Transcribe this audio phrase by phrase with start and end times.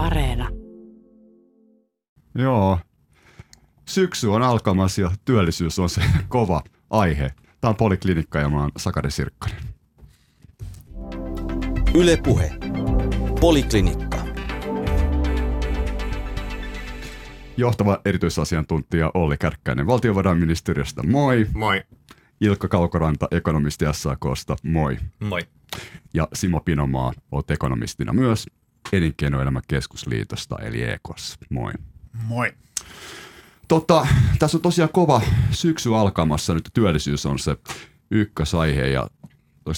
[0.00, 0.48] Areena.
[2.34, 2.78] Joo.
[3.88, 7.30] Syksy on alkamassa ja työllisyys on se kova aihe.
[7.60, 9.56] Tämä on Poliklinikka ja mä oon Sakari Sirkkonen.
[11.94, 12.52] Yle Puhe.
[13.40, 14.18] Poliklinikka.
[17.56, 21.46] Johtava erityisasiantuntija Olli Kärkkäinen valtiovarainministeriöstä, moi.
[21.54, 21.82] Moi.
[22.40, 24.96] Ilkka Kaukoranta ekonomisti SAKsta, moi.
[25.20, 25.40] Moi.
[26.14, 28.46] Ja Simo Pinomaa, olet ekonomistina myös
[28.92, 31.72] Elinkeinoelämän keskusliitosta eli EKOS, moi.
[32.24, 32.52] Moi.
[33.68, 34.06] Tota,
[34.38, 37.56] tässä on tosiaan kova syksy alkamassa, nyt työllisyys on se
[38.10, 39.06] ykkösaihe ja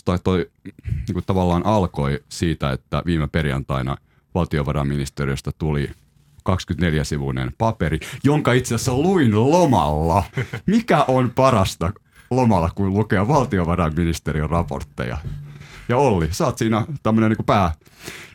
[0.05, 3.97] toi, toi niin kuin tavallaan alkoi siitä, että viime perjantaina
[4.34, 5.91] valtiovarainministeriöstä tuli
[6.51, 10.25] 24-sivuinen paperi, jonka itse asiassa luin lomalla.
[10.67, 11.92] Mikä on parasta
[12.31, 15.19] lomalla kuin lukea valtiovarainministeriön raportteja?
[15.89, 17.73] Ja Olli, sä oot siinä tämmöinen niin pää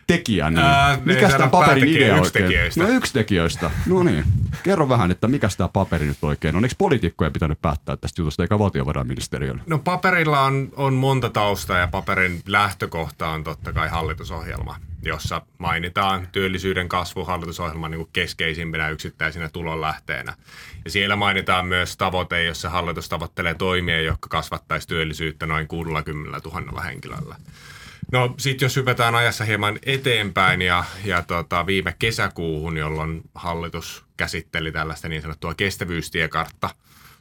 [0.08, 2.46] tekijä, niin Ää, mikä tämä paperin idea yksi oikein?
[2.46, 2.84] tekijöistä.
[2.84, 3.72] No yksi tekijöistä.
[3.86, 4.24] No niin.
[4.64, 6.66] Kerro vähän, että mikä tämä paperi nyt oikein on.
[6.66, 9.62] Eikö poliitikkojen pitänyt päättää tästä jutusta eikä valtiovarainministeriön?
[9.68, 16.27] No paperilla on, on monta taustaa ja paperin lähtökohta on totta kai hallitusohjelma, jossa mainitaan
[16.32, 20.34] työllisyyden kasvu hallitusohjelman niin keskeisimpänä yksittäisenä tulonlähteenä.
[20.86, 26.82] Ja siellä mainitaan myös tavoite, jossa hallitus tavoittelee toimia, jotka kasvattaisi työllisyyttä noin 60 000
[26.82, 27.36] henkilöllä.
[28.12, 34.72] No sitten jos hypätään ajassa hieman eteenpäin ja, ja tota, viime kesäkuuhun, jolloin hallitus käsitteli
[34.72, 36.70] tällaista niin sanottua kestävyystiekartta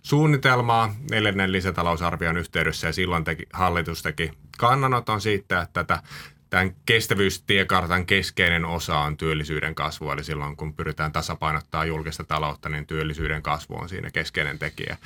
[0.03, 6.03] suunnitelmaa neljännen lisätalousarvion yhteydessä ja silloin teki, hallitus teki kannanoton siitä, että tätä
[6.51, 12.87] tämän kestävyystiekartan keskeinen osa on työllisyyden kasvu, eli silloin kun pyritään tasapainottaa julkista taloutta, niin
[12.87, 14.97] työllisyyden kasvu on siinä keskeinen tekijä.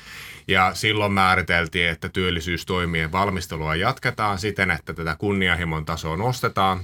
[0.47, 6.79] Ja silloin määriteltiin, että työllisyystoimien valmistelua jatketaan siten, että tätä kunnianhimon tasoa nostetaan.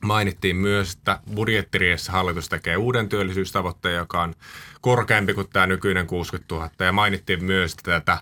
[0.00, 4.34] Mainittiin myös, että budjettiriessä hallitus tekee uuden työllisyystavoitteen, joka on
[4.80, 6.70] korkeampi kuin tämä nykyinen 60 000.
[6.78, 8.18] Ja mainittiin myös, että tätä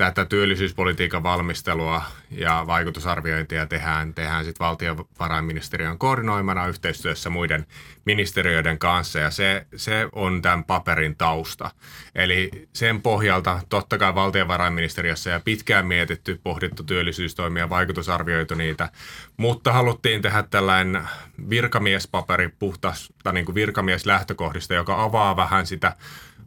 [0.00, 7.66] tätä työllisyyspolitiikan valmistelua ja vaikutusarviointia tehdään, tehdään sitten valtiovarainministeriön koordinoimana yhteistyössä muiden
[8.04, 11.70] ministeriöiden kanssa ja se, se on tämän paperin tausta.
[12.14, 18.88] Eli sen pohjalta totta kai valtiovarainministeriössä ja pitkään mietitty, pohdittu työllisyystoimia, vaikutusarvioitu niitä,
[19.36, 21.02] mutta haluttiin tehdä tällainen
[21.50, 25.96] virkamiespaperi puhtaasta niin virkamieslähtökohdista, joka avaa vähän sitä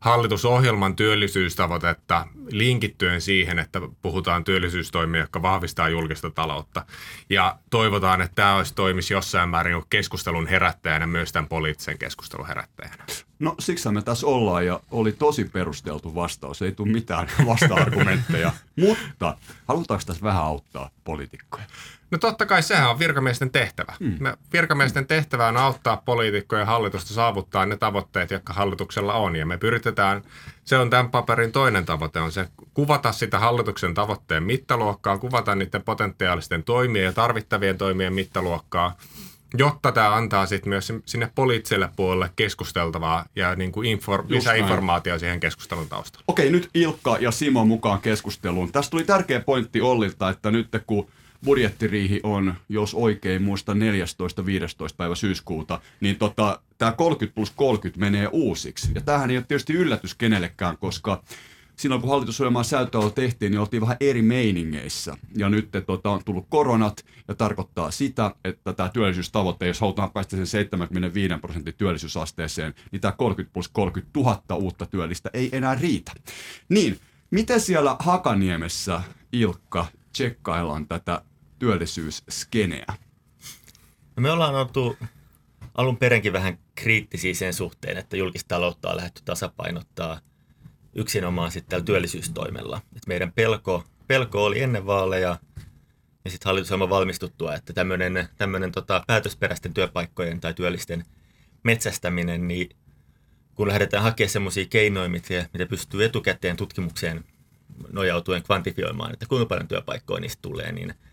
[0.03, 6.85] hallitusohjelman työllisyystavoitetta linkittyen siihen, että puhutaan työllisyystoimia, jotka vahvistaa julkista taloutta.
[7.29, 13.05] Ja toivotaan, että tämä olisi toimisi jossain määrin keskustelun herättäjänä, myös tämän poliittisen keskustelun herättäjänä.
[13.39, 16.61] No siksi me tässä ollaan ja oli tosi perusteltu vastaus.
[16.61, 18.51] Ei tule mitään vasta-argumentteja.
[18.87, 19.37] Mutta
[19.67, 21.65] halutaanko tässä vähän auttaa poliitikkoja?
[22.13, 23.93] No totta kai sehän on virkamiesten tehtävä.
[23.99, 24.17] Hmm.
[24.19, 29.35] Me virkamiesten tehtävä on auttaa poliitikkoja ja hallitusta saavuttaa ne tavoitteet, jotka hallituksella on.
[29.35, 30.21] Ja me pyritetään,
[30.65, 35.83] se on tämän paperin toinen tavoite, on se kuvata sitä hallituksen tavoitteen mittaluokkaa, kuvata niiden
[35.83, 38.97] potentiaalisten toimien ja tarvittavien toimien mittaluokkaa,
[39.57, 45.39] jotta tämä antaa sitten myös sinne poliittiselle puolelle keskusteltavaa ja niin kuin infor- lisäinformaatiota siihen
[45.39, 46.23] keskustelun taustalla.
[46.27, 48.71] Okei, nyt Ilkka ja Simo mukaan keskusteluun.
[48.71, 51.07] Tästä tuli tärkeä pointti Ollilta, että nyt kun
[51.45, 53.75] budjettiriihi on, jos oikein muista, 14-15
[54.97, 58.91] päivä syyskuuta, niin tota, tämä 30 plus 30 menee uusiksi.
[58.95, 61.23] Ja tämähän ei ole tietysti yllätys kenellekään, koska
[61.75, 65.17] silloin kun hallitusohjelmaa säätöä tehtiin, niin oltiin vähän eri meiningeissä.
[65.35, 70.35] Ja nyt tota, on tullut koronat ja tarkoittaa sitä, että tämä työllisyystavoite, jos halutaan päästä
[70.35, 76.11] sen 75 prosentin työllisyysasteeseen, niin tämä 30 plus 30 000 uutta työllistä ei enää riitä.
[76.69, 76.99] Niin,
[77.31, 79.01] miten siellä Hakaniemessä,
[79.31, 81.21] Ilkka, tsekkaillaan tätä
[81.63, 82.85] työllisyysskeneä?
[84.15, 84.97] No me ollaan oltu
[85.75, 90.19] alun perinkin vähän kriittisiä sen suhteen, että julkista taloutta on lähdetty tasapainottaa
[90.93, 92.81] yksinomaan sitten tällä työllisyystoimella.
[92.95, 95.37] Et meidän pelko, pelko oli ennen vaaleja
[96.25, 97.73] ja sitten hallitusohjelman valmistuttua, että
[98.37, 101.05] tämmöinen tota, päätösperäisten työpaikkojen tai työllisten
[101.63, 102.69] metsästäminen, niin
[103.55, 107.23] kun lähdetään hakemaan semmoisia keinoja, mitä, mitä pystyy etukäteen tutkimukseen
[107.91, 110.93] nojautuen kvantifioimaan, että kuinka paljon työpaikkoja niistä tulee, niin–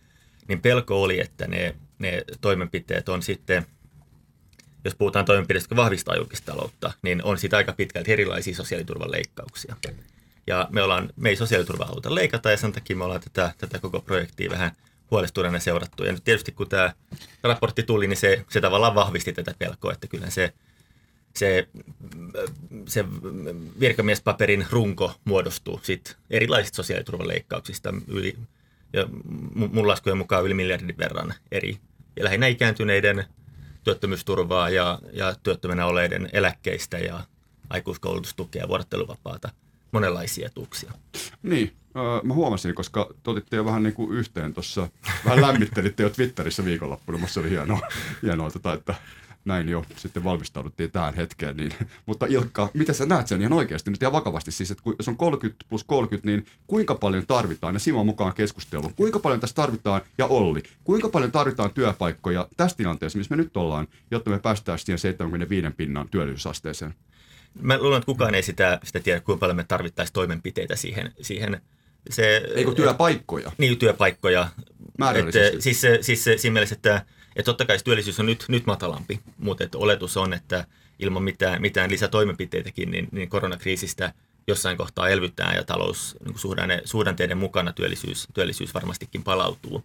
[0.50, 3.66] niin pelko oli, että ne, ne toimenpiteet on sitten,
[4.84, 9.76] jos puhutaan toimenpiteistä, jotka vahvistaa julkista taloutta, niin on sitä aika pitkälti erilaisia sosiaaliturvan leikkauksia.
[10.46, 13.78] Ja me, ollaan, me ei sosiaaliturvaa haluta leikata ja sen takia me ollaan tätä, tätä
[13.78, 14.72] koko projektia vähän
[15.10, 16.04] huolestuneena seurattu.
[16.04, 16.92] Ja nyt tietysti kun tämä
[17.42, 20.52] raportti tuli, niin se, se tavallaan vahvisti tätä pelkoa, että kyllä se,
[21.36, 21.68] se,
[22.86, 23.04] se
[23.80, 28.36] virkamiespaperin runko muodostuu sit erilaisista sosiaaliturvan leikkauksista yli
[28.92, 29.06] ja
[29.54, 31.76] mun laskujen mukaan yli miljardin verran eri,
[32.16, 33.24] ja lähinnä ikääntyneiden
[33.84, 37.20] työttömyysturvaa ja, ja työttömänä oleiden eläkkeistä ja
[37.70, 39.50] aikuiskoulutustukea, vuorotteluvapaata,
[39.92, 40.92] monenlaisia etuuksia.
[41.42, 41.72] Niin,
[42.22, 43.14] mä huomasin, koska
[43.50, 44.88] te jo vähän niin kuin yhteen tuossa,
[45.24, 47.80] vähän lämmittelitte jo Twitterissä viikonloppuna, musta oli hienoa,
[48.22, 48.94] hienoa tota, että
[49.44, 51.56] näin jo sitten valmistauduttiin tähän hetkeen.
[51.56, 51.72] Niin.
[52.06, 54.52] Mutta Ilkka, mitä sä näet sen ihan oikeasti nyt ihan vakavasti?
[54.52, 58.94] Siis, että jos on 30 plus 30, niin kuinka paljon tarvitaan, ja Simon mukaan keskusteluun,
[58.94, 63.56] kuinka paljon tässä tarvitaan, ja Olli, kuinka paljon tarvitaan työpaikkoja tässä tilanteessa, missä me nyt
[63.56, 66.94] ollaan, jotta me päästään siihen 75 pinnan työllisyysasteeseen?
[67.62, 71.12] Mä luulen, että kukaan ei sitä, sitä tiedä, kuinka paljon me tarvittaisiin toimenpiteitä siihen.
[71.20, 71.60] siihen
[72.10, 73.52] se, Eikö työpaikkoja?
[73.58, 74.48] Niin, työpaikkoja.
[75.14, 77.04] Et, siis, siis siinä mielessä, että
[77.36, 80.64] et totta kai työllisyys on nyt, nyt matalampi, mutta et oletus on, että
[80.98, 84.12] ilman mitään, mitään lisätoimenpiteitäkin, niin, niin koronakriisistä
[84.46, 89.84] jossain kohtaa elvyttää ja talous niin suhdanne, suhdanteiden mukana työllisyys, työllisyys varmastikin palautuu.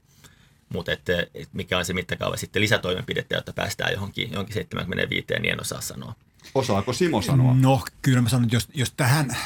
[0.70, 5.52] Mutta et, et mikä on se mittakaava sitten lisätoimenpidettä, jotta päästään johonkin, johonkin 75, niin
[5.52, 6.16] en osaa sanoa.
[6.56, 7.54] Osaako Simo sanoa?
[7.54, 9.38] No kyllä mä sanon, että jos, jos tähän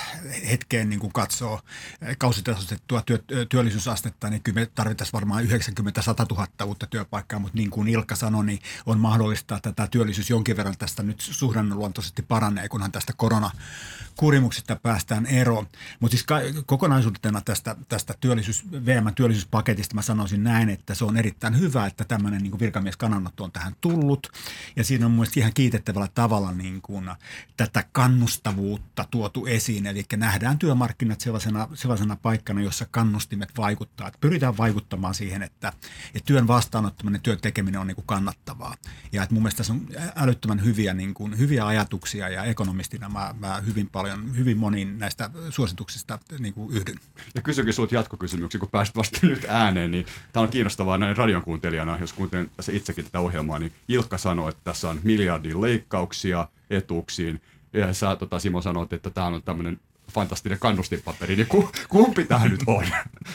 [0.50, 1.60] hetkeen niin kuin katsoo
[2.18, 3.20] kausitasoitettua työ,
[3.50, 5.48] työllisyysastetta, niin kyllä me tarvittaisiin varmaan 90-100
[6.32, 10.58] 000 uutta työpaikkaa, mutta niin kuin Ilkka sanoi, niin on mahdollista, että tämä työllisyys jonkin
[10.58, 15.68] verran tästä nyt suhdanneluontoisesti paranee, kunhan tästä koronakurimuksesta päästään eroon.
[16.00, 16.26] Mutta siis
[16.66, 22.04] kokonaisuutena tästä, tästä työllisyys, VM työllisyyspaketista mä sanoisin näin, että se on erittäin hyvä, että
[22.04, 24.28] tämmöinen niin virkamieskannanotto on tähän tullut
[24.76, 26.99] ja siinä on mielestäni ihan kiitettävällä tavalla niin kuin
[27.58, 29.86] tätä kannustavuutta tuotu esiin.
[29.86, 34.08] Eli nähdään työmarkkinat sellaisena, sellaisena paikkana, jossa kannustimet vaikuttaa.
[34.08, 35.74] Että pyritään vaikuttamaan siihen, että,
[36.16, 38.76] että työn vastaanottaminen, työn tekeminen on niin kuin kannattavaa.
[39.12, 43.36] Ja että mun mielestä tässä on älyttömän hyviä, niin kuin, hyviä ajatuksia ja ekonomistina mä,
[43.40, 47.00] mä hyvin paljon, hyvin moniin näistä suosituksista niin kuin yhdyn.
[47.36, 51.42] Ja kysynkin sinulta jatkokysymyksiä, kun pääsit vasta nyt ääneen, niin tämä on kiinnostavaa näin radion
[51.42, 56.48] kuuntelijana, jos kuuntelen tässä itsekin tätä ohjelmaa, niin Ilkka sanoi, että tässä on miljardin leikkauksia,
[56.70, 57.42] etuuksiin.
[57.74, 59.80] Ja sä tota, Simo sanoit, että tämä on tämmöinen
[60.12, 61.48] fantastinen kannustinpaperi, niin
[61.90, 62.86] kumpi tämä nyt on?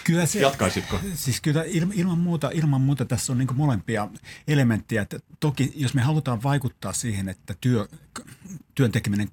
[0.04, 1.00] Kyllä se, Jatkaisitko?
[1.14, 1.64] Siis kyllä
[1.94, 4.08] ilman muuta, ilman muuta tässä on niin molempia
[4.48, 5.02] elementtejä.
[5.02, 7.88] Että toki jos me halutaan vaikuttaa siihen, että työ,
[8.74, 9.28] työn tekeminen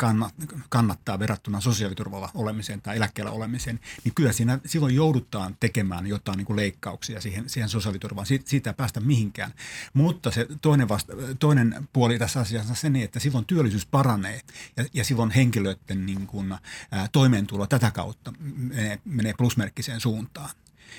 [0.69, 6.45] kannattaa verrattuna sosiaaliturvalla olemiseen tai eläkkeellä olemiseen, niin kyllä siinä silloin joudutaan tekemään jotain niin
[6.45, 8.25] kuin leikkauksia siihen, siihen sosiaaliturvaan.
[8.27, 9.53] Siitä, siitä ei päästä mihinkään.
[9.93, 14.41] Mutta se toinen, vasta, toinen puoli tässä asiassa on se, niin, että silloin työllisyys paranee
[14.77, 16.51] ja, ja silloin henkilöiden niin kuin,
[16.91, 20.49] ää, toimeentulo tätä kautta menee, menee plusmerkkiseen suuntaan.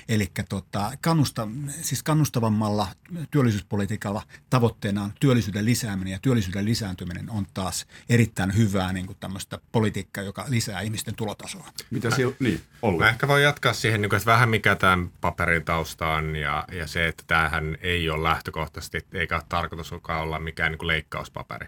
[0.09, 1.47] Eli tota, kannusta,
[1.81, 2.87] siis kannustavammalla
[3.31, 9.59] työllisyyspolitiikalla tavoitteena on työllisyyden lisääminen ja työllisyyden lisääntyminen on taas erittäin hyvää niin kuin tämmöistä
[9.71, 11.67] politiikkaa, joka lisää ihmisten tulotasoa.
[11.91, 12.99] Mitä siellä, niin, ollut.
[12.99, 16.65] Mä ehkä voin jatkaa siihen, niin kuin, että vähän mikä tämän paperin tausta on ja,
[16.71, 21.67] ja se, että tämähän ei ole lähtökohtaisesti, eikä ole tarkoitus olla mikään niin kuin leikkauspaperi.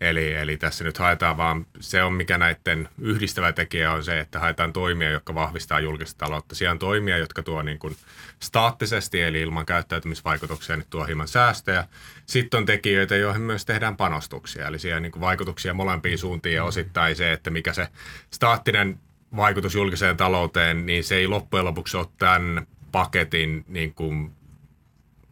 [0.00, 4.40] Eli, eli tässä nyt haetaan vaan, se on mikä näiden yhdistävä tekijä on se, että
[4.40, 6.54] haetaan toimia, jotka vahvistaa julkista taloutta.
[6.54, 7.96] Siellä on toimia, jotka tuo niin kuin
[8.42, 11.84] staattisesti, eli ilman käyttäytymisvaikutuksia, niin tuo hieman säästöjä.
[12.26, 16.54] Sitten on tekijöitä, joihin myös tehdään panostuksia, eli siellä on niin kuin vaikutuksia molempiin suuntiin
[16.54, 17.88] ja osittain se, että mikä se
[18.30, 19.00] staattinen
[19.36, 24.35] vaikutus julkiseen talouteen, niin se ei loppujen lopuksi ole tämän paketin niin kuin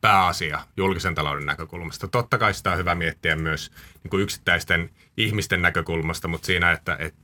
[0.05, 2.09] pääasia julkisen talouden näkökulmasta.
[2.09, 3.71] Totta kai sitä on hyvä miettiä myös
[4.03, 7.15] niin kuin yksittäisten ihmisten näkökulmasta, mutta siinä, että et,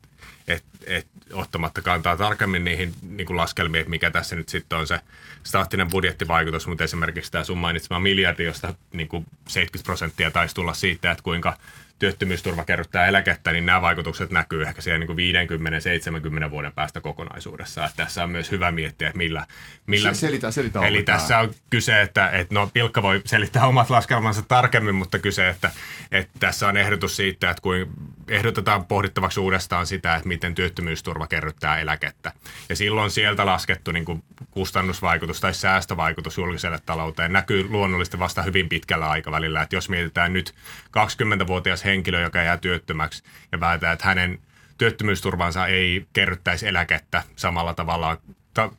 [0.48, 4.86] et, et, ottamatta kantaa tarkemmin niihin niin kuin laskelmiin, että mikä tässä nyt sitten on
[4.86, 5.00] se
[5.44, 10.74] staattinen budjettivaikutus, mutta esimerkiksi tämä sun mainitsema miljardi, josta niin kuin 70 prosenttia taisi tulla
[10.74, 11.56] siitä, että kuinka
[12.00, 17.84] työttömyysturva kerryttää eläkettä, niin nämä vaikutukset näkyy ehkä siellä niin 50-70 vuoden päästä kokonaisuudessa.
[17.84, 19.46] Että tässä on myös hyvä miettiä, että millä...
[19.86, 24.42] millä selitä, selitä eli tässä on kyse, että, että no Pilkka voi selittää omat laskelmansa
[24.42, 25.70] tarkemmin, mutta kyse, että,
[26.12, 27.86] että tässä on ehdotus siitä, että kuin
[28.30, 32.32] ehdotetaan pohdittavaksi uudestaan sitä, että miten työttömyysturva kerryttää eläkettä.
[32.68, 38.68] Ja silloin sieltä laskettu niin kuin kustannusvaikutus tai säästövaikutus julkiselle talouteen näkyy luonnollisesti vasta hyvin
[38.68, 39.62] pitkällä aikavälillä.
[39.62, 40.54] Että jos mietitään nyt
[40.86, 43.22] 20-vuotias henkilö, joka jää työttömäksi
[43.52, 44.38] ja päätää, että hänen
[44.78, 48.18] työttömyysturvansa ei kerryttäisi eläkettä samalla tavalla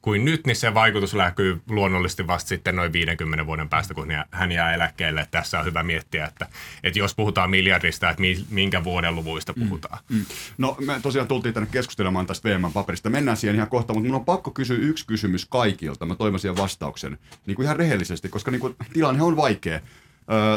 [0.01, 4.51] kuin nyt, niin se vaikutus näkyy luonnollisesti vasta sitten noin 50 vuoden päästä, kun hän
[4.51, 5.27] jää eläkkeelle.
[5.31, 6.47] Tässä on hyvä miettiä, että,
[6.83, 9.99] että jos puhutaan miljardista, että minkä vuoden luvuista mm, puhutaan.
[10.09, 10.25] Mm, mm.
[10.57, 13.09] No me tosiaan tultiin tänne keskustelemaan tästä VM-paperista.
[13.09, 16.05] Mennään siihen ihan kohta, mutta minun on pakko kysyä yksi kysymys kaikilta.
[16.05, 19.79] Mä toivon siihen vastauksen niin kuin ihan rehellisesti, koska niin kuin, tilanne on vaikea.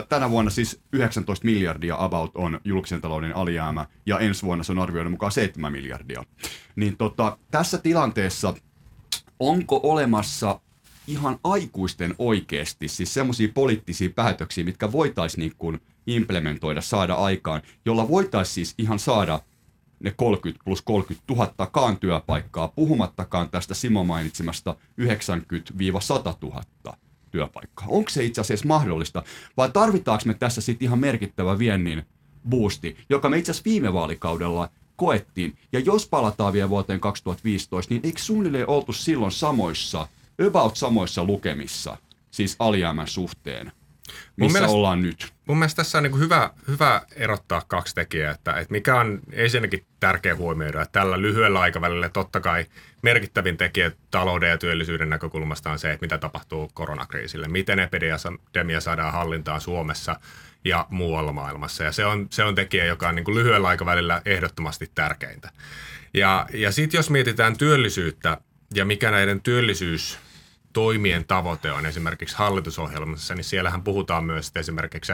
[0.09, 4.79] Tänä vuonna siis 19 miljardia about on julkisen talouden alijäämä ja ensi vuonna se on
[4.79, 6.25] arvioiden mukaan 7 miljardia.
[6.77, 8.55] Niin tota, tässä tilanteessa
[9.49, 10.61] onko olemassa
[11.07, 18.09] ihan aikuisten oikeasti siis semmoisia poliittisia päätöksiä, mitkä voitaisiin niin kuin implementoida, saada aikaan, jolla
[18.09, 19.41] voitaisiin siis ihan saada
[20.01, 25.05] ne 30 plus 30 000 työpaikkaa, puhumattakaan tästä Simo mainitsemasta 90-100
[26.43, 26.63] 000
[27.31, 27.87] työpaikkaa.
[27.89, 29.23] Onko se itse asiassa mahdollista,
[29.57, 32.03] vai tarvitaanko me tässä sitten ihan merkittävä viennin
[32.49, 35.59] boosti, joka me itse asiassa viime vaalikaudella koettiin.
[35.73, 40.09] Ja jos palataan vielä vuoteen 2015, niin eikö suunnilleen oltu silloin samoissa,
[40.47, 41.97] about samoissa lukemissa,
[42.31, 43.73] siis alijäämän suhteen,
[44.37, 45.33] missä mielestä, ollaan nyt?
[45.47, 49.87] Mun mielestä tässä on niin hyvä, hyvä erottaa kaksi tekijää, että, että mikä on ensinnäkin
[50.01, 52.67] tärkeä huomioida, että tällä lyhyellä aikavälillä totta kai
[53.03, 59.13] merkittävin tekijä talouden ja työllisyyden näkökulmasta on se, että mitä tapahtuu koronakriisille, miten epidemia saadaan
[59.13, 60.21] hallintaan Suomessa
[60.65, 61.85] ja muualla maailmassa.
[61.85, 65.51] Ja se on, se on tekijä, joka on niin kuin lyhyellä aikavälillä ehdottomasti tärkeintä.
[66.15, 68.39] Ja, ja sitten jos mietitään työllisyyttä
[68.75, 70.19] ja mikä näiden työllisyys
[70.75, 75.13] toimien tavoite on esimerkiksi hallitusohjelmassa, niin siellähän puhutaan myös että esimerkiksi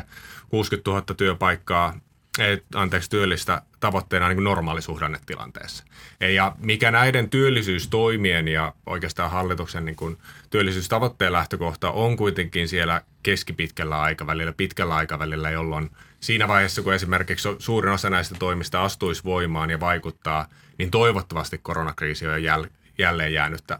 [0.48, 1.94] 60 000 työpaikkaa,
[2.38, 5.84] et, anteeksi, työllistä tavoitteena niin normaalisuhdannetilanteessa.
[6.20, 10.18] Ja mikä näiden työllisyystoimien ja oikeastaan hallituksen niin kuin
[10.50, 15.90] työllisyystavoitteen lähtökohta on kuitenkin siellä keskipitkällä aikavälillä, pitkällä aikavälillä, jolloin
[16.20, 20.46] siinä vaiheessa, kun esimerkiksi suurin osa näistä toimista astuisi voimaan ja vaikuttaa,
[20.78, 23.78] niin toivottavasti koronakriisi on jäl- jälleen jäänyttä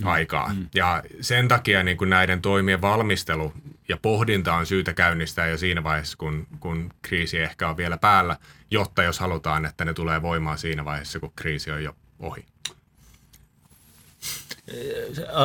[0.00, 0.06] mm.
[0.06, 0.54] aikaa.
[0.54, 0.68] Mm.
[0.74, 3.52] Ja sen takia niin kuin näiden toimien valmistelu
[3.88, 8.36] ja pohdinta on syytä käynnistää jo siinä vaiheessa, kun, kun kriisi ehkä on vielä päällä,
[8.70, 12.44] jotta jos halutaan, että ne tulee voimaan siinä vaiheessa, kun kriisi on jo ohi.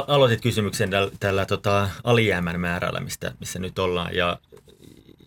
[0.07, 4.15] Aloitit kysymyksen tällä, tällä tota, alijäämän määrällä, mistä, missä nyt ollaan.
[4.15, 4.39] Ja,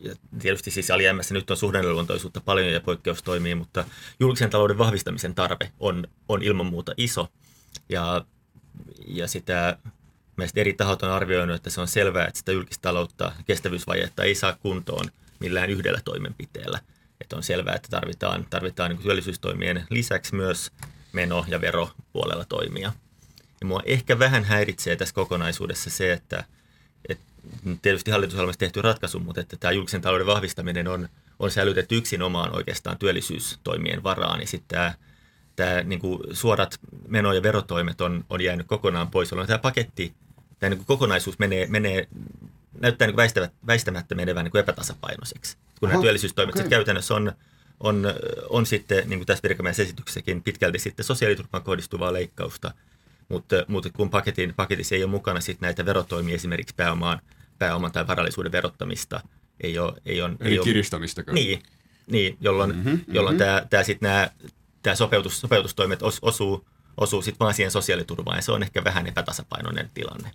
[0.00, 3.85] ja tietysti siis alijäämässä nyt on suhdanneluontoisuutta paljon ja poikkeustoimia, mutta
[4.20, 7.28] julkisen talouden vahvistamisen tarve on, on ilman muuta iso.
[7.88, 8.25] Ja
[9.06, 9.78] ja sitä
[10.38, 14.35] Mielestäni eri tahot on arvioinut, että se on selvää, että sitä julkista taloutta, kestävyysvajetta ei
[14.35, 15.04] saa kuntoon
[15.40, 16.80] millään yhdellä toimenpiteellä.
[17.20, 20.73] Että on selvää, että tarvitaan, tarvitaan niin työllisyystoimien lisäksi myös
[21.12, 22.92] meno- ja veropuolella toimia.
[23.61, 26.44] Ja mua ehkä vähän häiritsee tässä kokonaisuudessa se, että,
[27.08, 27.25] että
[27.82, 31.08] tietysti hallitusohjelmassa tehty ratkaisu, mutta että tämä julkisen talouden vahvistaminen on,
[31.38, 34.94] on säilytetty yksin omaan oikeastaan työllisyystoimien varaan, niin sitten tämä
[35.59, 39.31] tämä niin kuin suorat meno- ja verotoimet on, on jäänyt kokonaan pois.
[39.31, 40.12] Jolloin tämä paketti,
[40.59, 42.09] tämä niin kuin kokonaisuus menee, menee
[42.81, 45.57] näyttää niin väistämättä, väistämättä menevän niin kuin epätasapainoiseksi.
[45.81, 46.69] Kun Aha, nämä työllisyystoimet okay.
[46.69, 47.33] käytännössä on,
[47.81, 48.07] on,
[48.49, 52.73] on sitten, niin kuin tässä virkamiesesityksessäkin, pitkälti sitten sosiaaliturvaan kohdistuvaa leikkausta,
[53.29, 57.21] mutta, mutta kun paketin, paketissa ei ole mukana sitten näitä verotoimia, esimerkiksi pääomaan,
[57.59, 59.21] pääoman tai varallisuuden verottamista,
[59.61, 59.93] ei ole...
[60.07, 61.33] Ei ole Eli ei kiristämistäkö?
[61.33, 61.62] Niin,
[62.11, 63.47] niin jolloin, mm-hmm, jolloin mm-hmm.
[63.47, 64.31] tämä, tämä sitten nämä
[64.88, 66.66] tämä sopeutus, sopeutustoimet os, osuu,
[66.97, 70.30] osuu sitten vaan siihen sosiaaliturvaan ja se on ehkä vähän epätasapainoinen tilanne.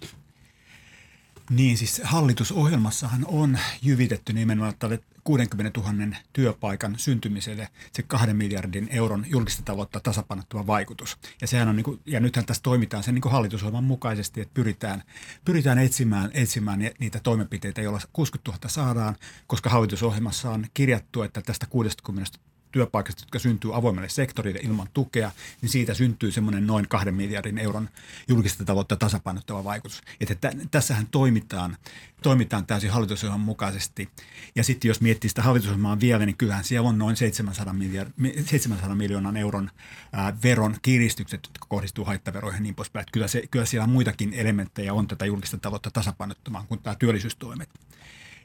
[1.50, 9.26] Niin, siis hallitusohjelmassahan on jyvitetty nimenomaan tälle 60 000 työpaikan syntymiselle se kahden miljardin euron
[9.28, 11.18] julkista taloutta tasapainottava vaikutus.
[11.42, 15.04] Ja, sehän on niin kuin, ja nythän tässä toimitaan sen niin hallitusohjelman mukaisesti, että pyritään,
[15.46, 19.16] pyritään etsimään, etsimään niitä toimenpiteitä, joilla 60 000 saadaan,
[19.48, 22.40] koska hallitusohjelmassa on kirjattu, että tästä 60
[22.74, 27.90] työpaikasta, jotka syntyy avoimelle sektorille ilman tukea, niin siitä syntyy semmoinen noin kahden miljardin euron
[28.28, 30.02] julkista taloutta tasapainottava vaikutus.
[30.20, 31.78] Että tässähän toimitaan,
[32.24, 34.10] toimitaan täysin hallitusohjelman mukaisesti.
[34.56, 38.10] Ja sitten jos miettii sitä hallitusohjelmaa vielä, niin kyllähän siellä on noin 700, miljard,
[38.46, 39.72] 700 miljoonan euron
[40.14, 43.06] ää, veron kiristykset, jotka kohdistuu haittaveroihin ja niin poispäin.
[43.12, 47.70] Kyllä, se, kyllä siellä muitakin elementtejä on tätä julkista taloutta tasapainottamaan kuin tämä työllisyystoimet.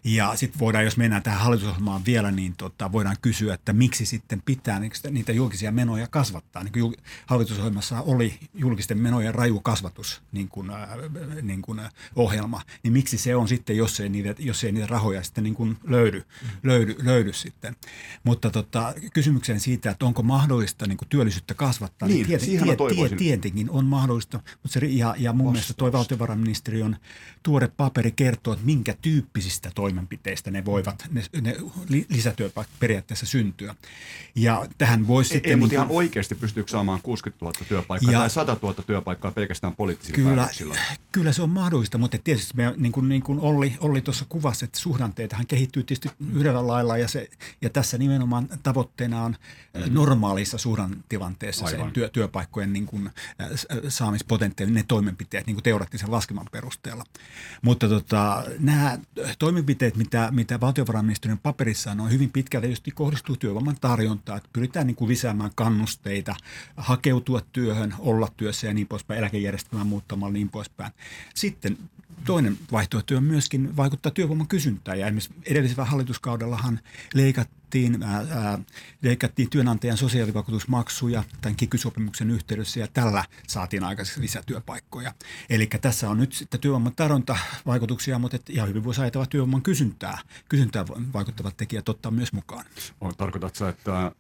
[0.05, 4.43] Ja sitten voidaan, jos mennään tähän hallitusohjelmaan vielä, niin tota, voidaan kysyä, että miksi sitten
[4.43, 6.65] pitää niitä julkisia menoja kasvattaa.
[6.65, 6.95] Niin kuin
[7.27, 10.89] hallitusohjelmassa oli julkisten menojen raju kasvatus niin kuin, äh,
[11.43, 14.87] niin kuin äh, ohjelma, niin miksi se on sitten, jos ei niitä, jos ei niitä
[14.87, 16.25] rahoja sitten niin kuin löydy,
[16.63, 17.77] löydy, löydy sitten.
[18.25, 22.79] Mutta tota, kysymykseen siitä, että onko mahdollista niin kuin työllisyyttä kasvattaa, niin, niin tiet, tiet,
[22.95, 24.41] tiet, tietenkin on mahdollista.
[24.63, 25.53] Mutta se, ja, ja mun Vastaus.
[25.53, 26.97] mielestä tuo valtiovarainministeriön
[27.43, 31.57] tuore paperi kertoo, että minkä tyyppisistä toimista toimenpiteistä ne voivat, ne, ne
[32.09, 33.75] lisätyöpaikat periaatteessa syntyä.
[34.35, 35.51] Ja tähän voisi sitten...
[35.51, 39.77] Ei, mutta ihan oikeasti pystyykö saamaan 60 000 työpaikkaa ja, tai 100 000 työpaikkaa pelkästään
[39.77, 40.77] poliittisilla kyllä, päätöksillä?
[41.13, 44.65] Kyllä se on mahdollista, mutta tietysti me, niin kuin, niin kuin Olli, Olli tuossa kuvasi,
[44.65, 47.31] että suhdanteitahan kehittyy tietysti yhdellä lailla ja, se,
[47.63, 49.37] ja tässä nimenomaan tavoitteena on
[49.75, 49.95] mm.
[49.95, 53.11] normaalissa suhdantilanteessa se työ, työpaikkojen niin kuin,
[53.89, 57.05] saamispotentiaali, ne toimenpiteet niin kuin teoreettisen laskelman perusteella.
[57.63, 58.99] Mutta tota, nämä
[59.39, 64.37] toimenpiteet toimenpiteet, mitä, mitä valtiovarainministeriön paperissa on, on hyvin pitkälle just kohdistuu työvoiman tarjontaa.
[64.37, 66.35] Että pyritään niin kuin lisäämään kannusteita,
[66.77, 70.93] hakeutua työhön, olla työssä ja niin poispäin, eläkejärjestelmää muuttamalla niin poispäin.
[71.35, 71.79] Sitten
[72.25, 74.99] toinen vaihtoehto on myöskin vaikuttaa työvoiman kysyntään.
[74.99, 76.81] Ja esimerkiksi edellisellä hallituskaudellahan
[77.75, 78.59] leikattiin, ää, ää,
[79.03, 85.15] leikattiin työnantajan sosiaalivakuutusmaksuja tämän kikysopimuksen yhteydessä ja tällä saatiin aikaiseksi lisätyöpaikkoja.
[85.51, 86.93] Eli tässä on nyt sitten työvoiman
[87.67, 92.65] vaikutuksia, mutta et ihan hyvin voisi ajatella työvoiman kysyntää, kysyntää vaikuttavat tekijät ottaa myös mukaan.
[93.01, 94.13] On, tarkoitatko että,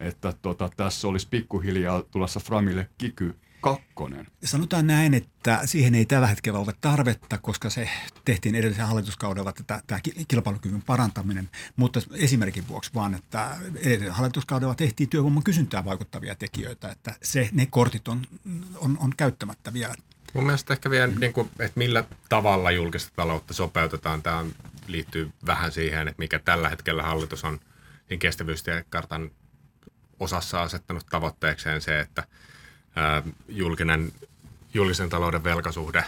[0.00, 3.34] että tota, tässä olisi pikkuhiljaa tulossa Framille kiky
[3.74, 4.26] kakkonen?
[4.44, 7.88] Sanotaan näin, että siihen ei tällä hetkellä ole tarvetta, koska se
[8.24, 15.08] tehtiin edellisen hallituskaudella tätä, tämä kilpailukyvyn parantaminen, mutta esimerkin vuoksi vaan, että edellisen hallituskaudella tehtiin
[15.08, 18.22] työvoiman kysyntää vaikuttavia tekijöitä, että se, ne kortit on,
[18.76, 19.94] on, on käyttämättä vielä.
[20.34, 24.44] Mun mielestä ehkä vielä, niin kuin, että millä tavalla julkista taloutta sopeutetaan, tämä
[24.86, 27.60] liittyy vähän siihen, että mikä tällä hetkellä hallitus on
[28.10, 29.30] niin kestävyystiekartan
[30.20, 32.24] osassa asettanut tavoitteekseen se, että–
[33.48, 34.12] julkinen,
[34.74, 36.04] julkisen talouden velkasuhde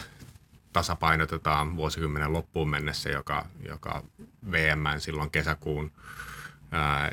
[0.72, 4.02] tasapainotetaan vuosikymmenen loppuun mennessä, joka, joka
[4.50, 5.92] VM silloin kesäkuun
[6.70, 7.12] ää,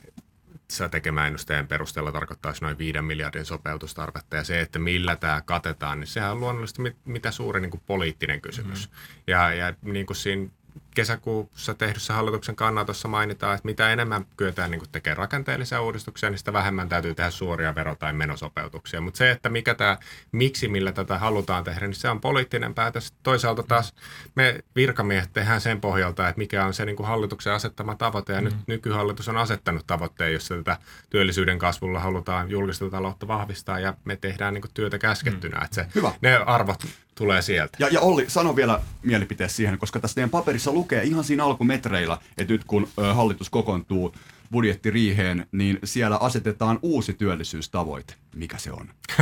[0.92, 4.36] tekemään ennusteen perusteella tarkoittaisi noin 5 miljardin sopeutustarvetta.
[4.36, 7.84] Ja se, että millä tämä katetaan, niin sehän on luonnollisesti mit, mitä suuri niin kuin
[7.86, 8.90] poliittinen kysymys.
[8.90, 8.96] Mm.
[9.28, 10.50] Ja, ja niin kuin siinä
[10.96, 16.54] kesäkuussa tehdyssä hallituksen kannatossa mainitaan, että mitä enemmän kyetään niin tekemään rakenteellisia uudistuksia, niin sitä
[16.54, 19.02] vähemmän täytyy tehdä suoria vero- tai menosopeutuksia.
[19.02, 19.98] Mutta se, että mikä tämä,
[20.32, 23.14] miksi millä tätä halutaan tehdä, niin se on poliittinen päätös.
[23.24, 23.94] Toisaalta taas
[24.36, 28.34] me virkamiehet tehdään sen pohjalta, että mikä on se niin kuin hallituksen asettama tavoite.
[28.34, 28.46] Ja mm.
[28.46, 30.78] nyt nykyhallitus on asettanut tavoitteen, jossa tätä
[31.10, 35.58] työllisyyden kasvulla halutaan julkista taloutta vahvistaa ja me tehdään niin kuin työtä käskettynä.
[35.58, 35.66] Mm.
[35.66, 36.12] Että se, Hyvä.
[36.22, 36.86] Ne arvot
[37.16, 37.78] tulee sieltä.
[37.80, 42.18] Ja, ja Olli, sano vielä mielipiteessä siihen, koska tässä teidän paperissa lukee ihan siinä alkumetreillä,
[42.38, 44.16] että nyt kun ö, hallitus kokoontuu
[44.52, 48.14] budjettiriiheen, niin siellä asetetaan uusi työllisyystavoite.
[48.36, 48.90] Mikä se on?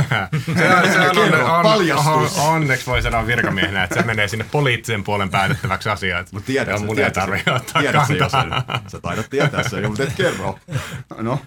[0.58, 1.66] se on, se on, on,
[2.06, 6.26] on, onneksi voi sanoa virkamiehenä, että se menee sinne poliittisen puolen päätettäväksi asiaan.
[6.32, 8.42] Mutta tiedät, mun ei tarvitse ottaa tiedät kantaa.
[8.42, 8.90] Sen.
[8.90, 10.58] Sä taidat tietää sen mutta et kerro.
[11.18, 11.38] No,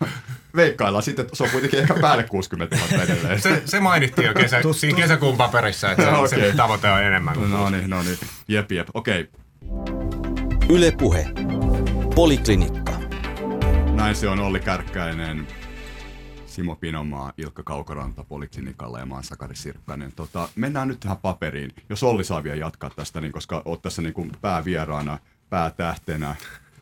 [0.57, 3.41] veikkaillaan sitten, että se on kuitenkin ehkä päälle 60 000 edelleen.
[3.41, 6.51] Se, se mainittiin jo kesä, siinä kesäkuun paperissa, että se, okay.
[6.51, 8.17] se tavoite on enemmän kuin No niin, no niin.
[8.47, 8.87] Jep, jep.
[8.93, 9.29] Okei.
[9.69, 9.97] Okay.
[10.69, 11.27] Yle Puhe.
[12.15, 12.91] Poliklinikka.
[13.93, 15.47] Näin se on Olli Kärkkäinen,
[16.45, 20.11] Simo Pinomaa, Ilkka Kaukoranta Poliklinikalla ja mä oon Sakari Sirppänen.
[20.15, 21.71] Tota, mennään nyt tähän paperiin.
[21.89, 26.35] Jos Olli saa vielä jatkaa tästä, niin koska oot tässä niin kuin päävieraana, päätähtenä,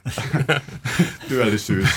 [1.29, 1.89] työllisyys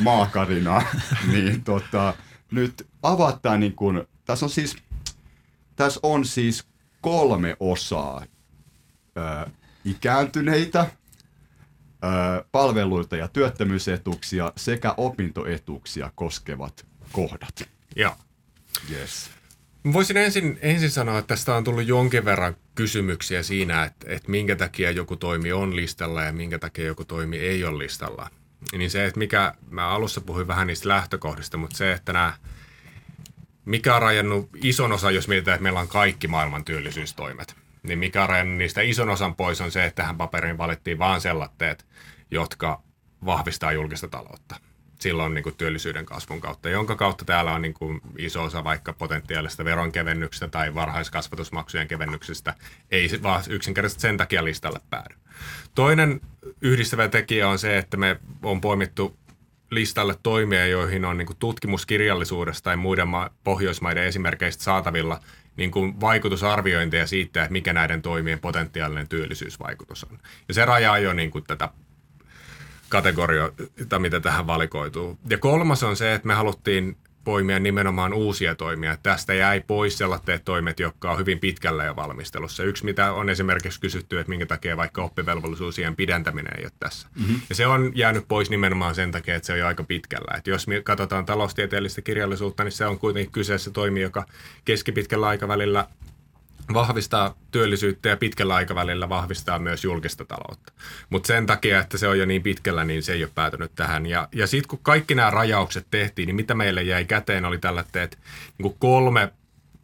[0.00, 0.82] maakarina,
[1.32, 2.14] niin tota,
[2.50, 4.76] nyt avataan niin kuin, tässä on siis,
[5.76, 6.64] tässä on siis
[7.00, 8.24] kolme osaa.
[9.16, 9.50] Ö,
[9.84, 10.86] ikääntyneitä,
[12.52, 17.68] palveluita ja työttömyysetuuksia sekä opintoetuuksia koskevat kohdat.
[17.96, 18.14] Joo.
[18.90, 19.30] Yes.
[19.92, 24.56] Voisin ensin, ensin sanoa, että tästä on tullut jonkin verran kysymyksiä siinä, että, että minkä
[24.56, 28.30] takia joku toimi on listalla ja minkä takia joku toimi ei ole listalla.
[28.72, 32.32] Niin se, että mikä, mä alussa puhuin vähän niistä lähtökohdista, mutta se, että nämä,
[33.64, 38.22] mikä on rajannut ison osan, jos mietitään, että meillä on kaikki maailman työllisyystoimet, niin mikä
[38.22, 41.86] on rajannut niistä ison osan pois on se, että tähän paperiin valittiin vaan sellatteet,
[42.30, 42.82] jotka
[43.24, 44.69] vahvistaa julkista taloutta
[45.00, 48.92] silloin niin kuin työllisyyden kasvun kautta, jonka kautta täällä on niin kuin iso osa vaikka
[48.92, 52.54] potentiaalista veronkevennyksestä tai varhaiskasvatusmaksujen kevennyksestä,
[52.90, 55.14] ei vaan yksinkertaisesti sen takia listalle päädy.
[55.74, 56.20] Toinen
[56.60, 59.16] yhdistävä tekijä on se, että me on poimittu
[59.70, 65.20] listalle toimia, joihin on niin kuin tutkimuskirjallisuudesta tai muiden ma- Pohjoismaiden esimerkkeistä saatavilla
[65.56, 70.18] niin kuin vaikutusarviointeja siitä, että mikä näiden toimien potentiaalinen työllisyysvaikutus on.
[70.48, 71.68] Ja se rajaa jo niin kuin tätä
[72.90, 75.18] kategorioita, mitä tähän valikoituu.
[75.30, 78.96] Ja kolmas on se, että me haluttiin poimia nimenomaan uusia toimia.
[79.02, 82.64] Tästä jäi pois sellaiset toimet, jotka on hyvin pitkällä jo valmistelussa.
[82.64, 87.08] Yksi, mitä on esimerkiksi kysytty, että minkä takia vaikka oppivelvollisuusien pidentäminen ei ole tässä.
[87.18, 87.40] Mm-hmm.
[87.48, 90.36] Ja se on jäänyt pois nimenomaan sen takia, että se on jo aika pitkällä.
[90.38, 94.26] Et jos me katsotaan taloustieteellistä kirjallisuutta, niin se on kuitenkin kyseessä toimi, joka
[94.64, 95.86] keskipitkällä aikavälillä
[96.74, 100.72] vahvistaa työllisyyttä ja pitkällä aikavälillä vahvistaa myös julkista taloutta.
[101.10, 104.06] Mutta sen takia, että se on jo niin pitkällä, niin se ei ole päätynyt tähän.
[104.06, 107.80] Ja, ja sitten kun kaikki nämä rajaukset tehtiin, niin mitä meille jäi käteen oli tällä,
[107.80, 108.16] että
[108.58, 109.32] niin kolme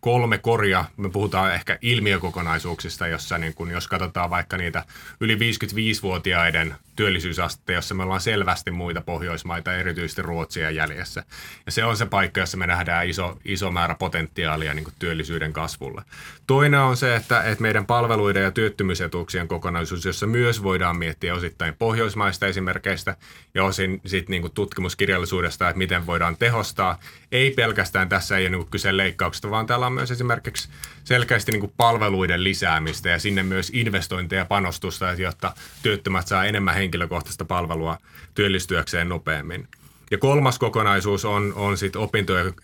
[0.07, 0.85] kolme koria.
[0.97, 4.85] Me puhutaan ehkä ilmiökokonaisuuksista, jossa niin kun, jos katsotaan vaikka niitä
[5.21, 11.25] yli 55-vuotiaiden työllisyysastetta, jossa me ollaan selvästi muita Pohjoismaita, erityisesti Ruotsia jäljessä.
[11.67, 16.03] Ja se on se paikka, jossa me nähdään iso, iso määrä potentiaalia niin työllisyyden kasvulle.
[16.47, 21.75] Toinen on se, että, että meidän palveluiden ja työttömyysetuuksien kokonaisuus, jossa myös voidaan miettiä osittain
[21.79, 23.17] pohjoismaista esimerkkeistä
[23.55, 26.99] ja osin sit niin tutkimuskirjallisuudesta, että miten voidaan tehostaa.
[27.33, 30.69] Ei pelkästään tässä ei ole niin kyse leikkauksesta, vaan täällä on myös esimerkiksi
[31.05, 37.45] selkeästi niin palveluiden lisäämistä ja sinne myös investointeja ja panostusta, jotta työttömät saa enemmän henkilökohtaista
[37.45, 37.99] palvelua
[38.35, 39.69] työllistyäkseen nopeammin.
[40.11, 42.55] Ja kolmas kokonaisuus on, on sitten opintojen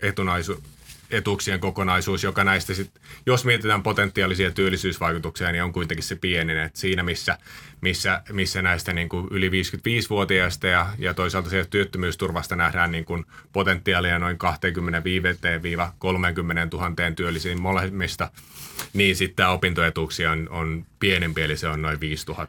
[1.13, 2.91] etuuksien kokonaisuus, joka näistä sit,
[3.25, 6.57] jos mietitään potentiaalisia työllisyysvaikutuksia, niin on kuitenkin se pienin.
[6.57, 7.37] että siinä, missä,
[7.81, 13.25] missä, missä näistä niin kuin yli 55-vuotiaista ja, ja toisaalta sieltä työttömyysturvasta nähdään niin kuin
[13.53, 14.37] potentiaalia noin 25-30
[16.73, 18.31] 000 työllisiin molemmista,
[18.93, 22.47] niin sitten opintoetuuksia on, on pienempi, eli se on noin 5 000.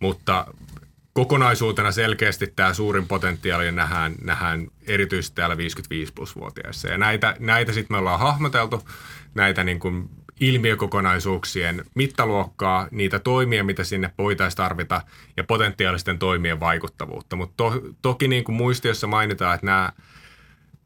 [0.00, 0.46] Mutta
[1.14, 6.88] kokonaisuutena selkeästi tämä suurin potentiaali nähdään, nähdään erityisesti täällä 55 plus-vuotiaissa.
[6.88, 8.82] Ja näitä, näitä sitten me ollaan hahmoteltu,
[9.34, 15.02] näitä niin kuin ilmiökokonaisuuksien mittaluokkaa, niitä toimia, mitä sinne voitaisiin tarvita
[15.36, 17.36] ja potentiaalisten toimien vaikuttavuutta.
[17.36, 19.92] Mutta to, toki niin kuin muistiossa mainitaan, että nämä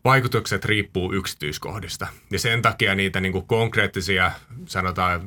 [0.05, 2.07] vaikutukset riippuu yksityiskohdista.
[2.31, 4.33] Ja sen takia niitä niin kuin konkreettisia,
[4.67, 5.21] sanotaan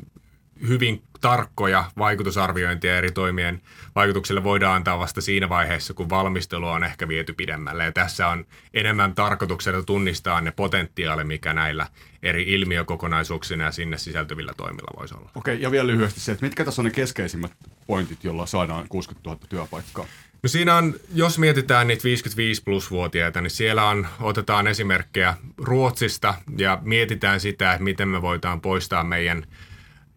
[0.67, 3.61] hyvin tarkkoja vaikutusarviointia eri toimien
[3.95, 7.83] vaikutuksille voidaan antaa vasta siinä vaiheessa, kun valmistelu on ehkä viety pidemmälle.
[7.83, 11.87] Ja tässä on enemmän tarkoituksena tunnistaa ne potentiaali, mikä näillä
[12.23, 15.29] eri ilmiökokonaisuuksina ja sinne sisältyvillä toimilla voisi olla.
[15.35, 17.51] Okei, ja vielä lyhyesti se, että mitkä tässä on ne keskeisimmät
[17.87, 20.05] pointit, joilla saadaan 60 000 työpaikkaa?
[20.43, 26.79] No siinä on, jos mietitään niitä 55 plus-vuotiaita, niin siellä on, otetaan esimerkkejä Ruotsista ja
[26.81, 29.45] mietitään sitä, että miten me voidaan poistaa meidän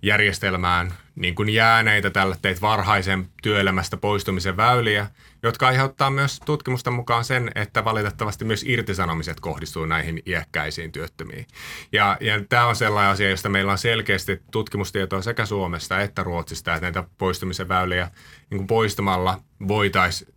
[0.05, 5.07] järjestelmään niin kuin jääneitä tällä teit varhaisen työelämästä poistumisen väyliä,
[5.43, 11.47] jotka aiheuttaa myös tutkimusten mukaan sen, että valitettavasti myös irtisanomiset kohdistuu näihin iäkkäisiin työttömiin.
[11.93, 16.75] Ja, ja tämä on sellainen asia, josta meillä on selkeästi tutkimustietoa sekä Suomesta että Ruotsista,
[16.75, 18.11] että näitä poistumisen väyliä
[18.51, 20.35] niin kuin poistamalla voitaisiin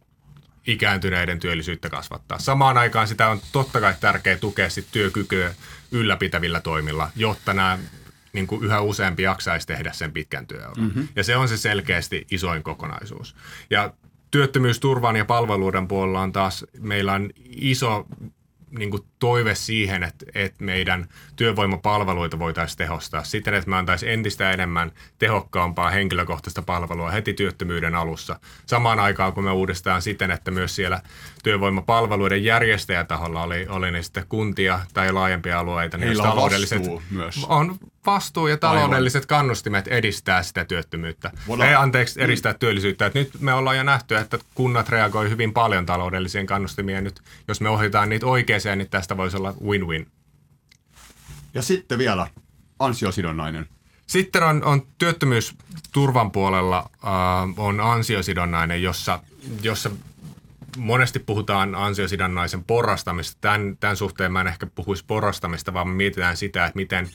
[0.67, 2.39] ikääntyneiden työllisyyttä kasvattaa.
[2.39, 5.55] Samaan aikaan sitä on totta kai tärkeää tukea sit työkykyä
[5.91, 7.79] ylläpitävillä toimilla, jotta nämä
[8.33, 10.85] niin kuin yhä useampi jaksaisi tehdä sen pitkän työuran.
[10.85, 11.07] Mm-hmm.
[11.15, 13.35] Ja se on se selkeästi isoin kokonaisuus.
[13.69, 13.93] Ja
[14.31, 18.05] työttömyysturvan ja palveluiden puolella on taas, meillä on iso
[18.71, 24.51] niin kuin toive siihen, että, että meidän työvoimapalveluita voitaisiin tehostaa siten, että me antaisiin entistä
[24.51, 28.39] enemmän tehokkaampaa henkilökohtaista palvelua heti työttömyyden alussa.
[28.65, 31.01] Samaan aikaan, kun me uudestaan siten, että myös siellä
[31.43, 35.97] työvoimapalveluiden järjestäjätaholla oli, oli ne sitten kuntia tai laajempia alueita.
[35.97, 37.45] Niin taloudelliset, myös.
[37.49, 39.27] On vastuu ja taloudelliset Aivan.
[39.27, 41.31] kannustimet edistää sitä työttömyyttä.
[41.47, 42.59] Voidaan, Ei anteeksi, edistää mm.
[42.59, 43.05] työllisyyttä.
[43.05, 47.03] Et nyt me ollaan jo nähty, että kunnat reagoi hyvin paljon taloudellisiin kannustimiin.
[47.03, 50.07] Nyt jos me ohjataan niitä oikeeseen, niin tästä voisi olla win-win.
[51.53, 52.27] Ja sitten vielä
[52.79, 53.67] ansiosidonnainen.
[54.07, 57.11] Sitten on, on työttömyysturvan puolella äh,
[57.57, 59.19] on ansiosidonnainen, jossa,
[59.61, 59.91] jossa
[60.77, 63.37] monesti puhutaan ansiosidonnaisen porrastamista.
[63.41, 67.09] Tämän, tämän suhteen mä en ehkä puhuisi porrastamista, vaan mietitään sitä, että miten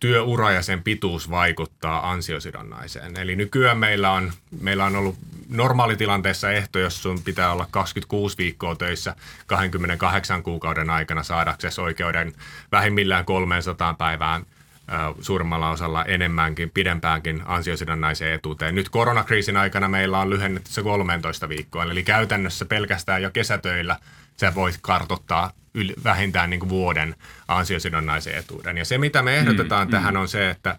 [0.00, 3.16] työura ja sen pituus vaikuttaa ansiosidonnaiseen.
[3.16, 5.16] Eli nykyään meillä on, meillä on ollut
[5.48, 12.32] normaalitilanteessa ehto, jos sun pitää olla 26 viikkoa töissä 28 kuukauden aikana saadaksesi oikeuden
[12.72, 14.46] vähimmillään 300 päivään
[15.20, 18.74] suurimmalla osalla enemmänkin, pidempäänkin ansiosidonnaiseen etuuteen.
[18.74, 23.98] Nyt koronakriisin aikana meillä on lyhennetty se 13 viikkoa, eli käytännössä pelkästään jo kesätöillä
[24.36, 27.14] sä voit kartottaa yl, vähintään niin kuin vuoden
[27.48, 28.78] ansiosidonnaisen etuuden.
[28.78, 30.20] Ja se, mitä me ehdotetaan mm, tähän, mm.
[30.20, 30.78] on se, että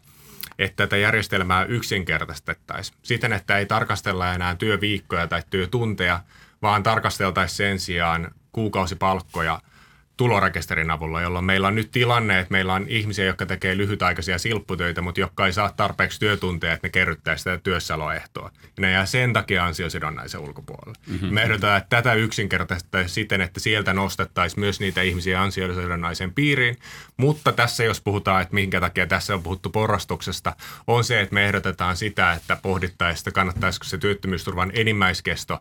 [0.59, 6.19] että tätä järjestelmää yksinkertaistettaisiin siten, että ei tarkastella enää työviikkoja tai työtunteja,
[6.61, 9.59] vaan tarkasteltaisiin sen sijaan kuukausipalkkoja–
[10.17, 15.01] tulorekisterin avulla, jolloin meillä on nyt tilanne, että meillä on ihmisiä, jotka tekee lyhytaikaisia silpputöitä,
[15.01, 18.51] mutta jotka ei saa tarpeeksi työtunteja, että ne kerryttää sitä työssäoloehtoa.
[18.63, 20.99] Ja ne jää sen takia ansiosidonnaisen ulkopuolelle.
[21.07, 21.33] Mm-hmm.
[21.33, 26.77] Me ehdotetaan, että tätä yksinkertaistettaisiin siten, että sieltä nostettaisiin myös niitä ihmisiä ansiosidonnaisen piiriin.
[27.17, 30.55] Mutta tässä, jos puhutaan, että minkä takia tässä on puhuttu porrastuksesta,
[30.87, 35.59] on se, että me ehdotetaan sitä, että pohdittaisiin, että kannattaisiko se työttömyysturvan enimmäiskesto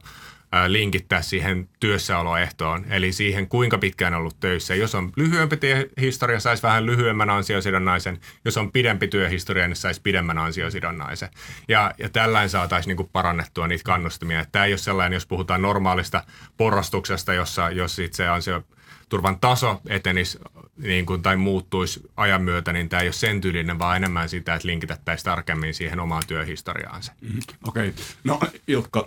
[0.66, 4.74] linkittää siihen työssäoloehtoon, eli siihen kuinka pitkään on ollut töissä.
[4.74, 5.56] Jos on lyhyempi
[6.00, 8.18] historia, saisi vähän lyhyemmän ansiosidonnaisen.
[8.44, 11.28] Jos on pidempi työhistoria, niin saisi pidemmän ansiosidonnaisen.
[11.68, 14.44] Ja, ja tällainen saataisiin niin parannettua niitä kannustimia.
[14.52, 16.24] Tämä ei ole sellainen, jos puhutaan normaalista
[16.56, 20.38] porrastuksesta, jossa jos itse ansioturvan taso etenisi
[20.76, 24.54] niin kuin, tai muuttuisi ajan myötä, niin tämä ei ole sen tyylinen, vaan enemmän sitä,
[24.54, 27.12] että linkitettäisiin tarkemmin siihen omaan työhistoriaansa.
[27.20, 27.40] Mm-hmm.
[27.68, 27.88] Okei.
[27.88, 28.04] Okay.
[28.24, 29.06] No Ilkka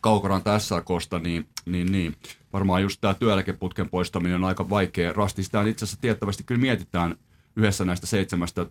[0.00, 2.16] Kaukoran tässä kosta, niin, niin, niin
[2.52, 5.42] varmaan just tämä työeläkeputken poistaminen on aika vaikea rasti.
[5.42, 7.16] Sitä itse asiassa tiettävästi kyllä mietitään
[7.56, 8.66] yhdessä näistä seitsemästä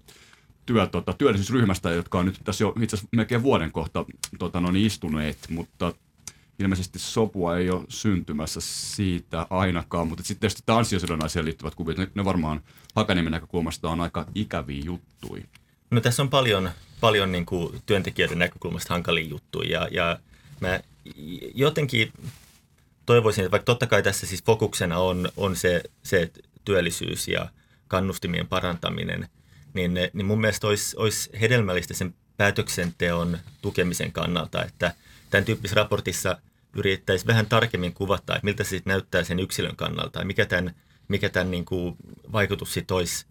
[0.65, 4.06] työ, tota, työllisyysryhmästä, jotka on nyt tässä jo itse asiassa melkein vuoden kohta
[4.39, 5.94] tota, no niin, istuneet, mutta
[6.60, 12.08] ilmeisesti sopua ei ole syntymässä siitä ainakaan, mutta sitten tietysti tämä ansiosidonnaiseen liittyvät kuvit, ne,
[12.15, 12.62] ne varmaan
[12.96, 15.44] Hakaniemen näkökulmasta on aika ikäviä juttuja.
[15.92, 16.70] No tässä on paljon,
[17.02, 20.20] paljon niin kuin työntekijöiden näkökulmasta hankalia juttuja ja, ja
[20.60, 20.80] mä
[21.56, 22.13] jotenkin
[23.06, 26.32] toivoisin, että vaikka totta kai tässä siis fokuksena on, on se, se
[26.65, 27.50] työllisyys ja
[27.88, 29.30] kannustimien parantaminen,
[29.74, 34.93] niin, niin mun mielestä olisi, olisi hedelmällistä sen päätöksenteon tukemisen kannalta, että
[35.30, 36.38] tämän tyyppisessä raportissa
[36.74, 40.76] yrittäisi vähän tarkemmin kuvata, että miltä se sitten näyttää sen yksilön kannalta ja mikä tämän,
[41.08, 41.95] mikä tämän niin kuin
[42.32, 43.26] vaikutus sitten olisi,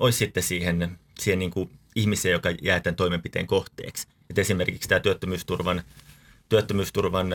[0.00, 4.08] olisi sitten siihen, siihen niin kuin ihmiseen, joka jää tämän toimenpiteen kohteeksi.
[4.30, 5.82] Et esimerkiksi tämä työttömyysturvan
[6.48, 7.26] työttömyysturvan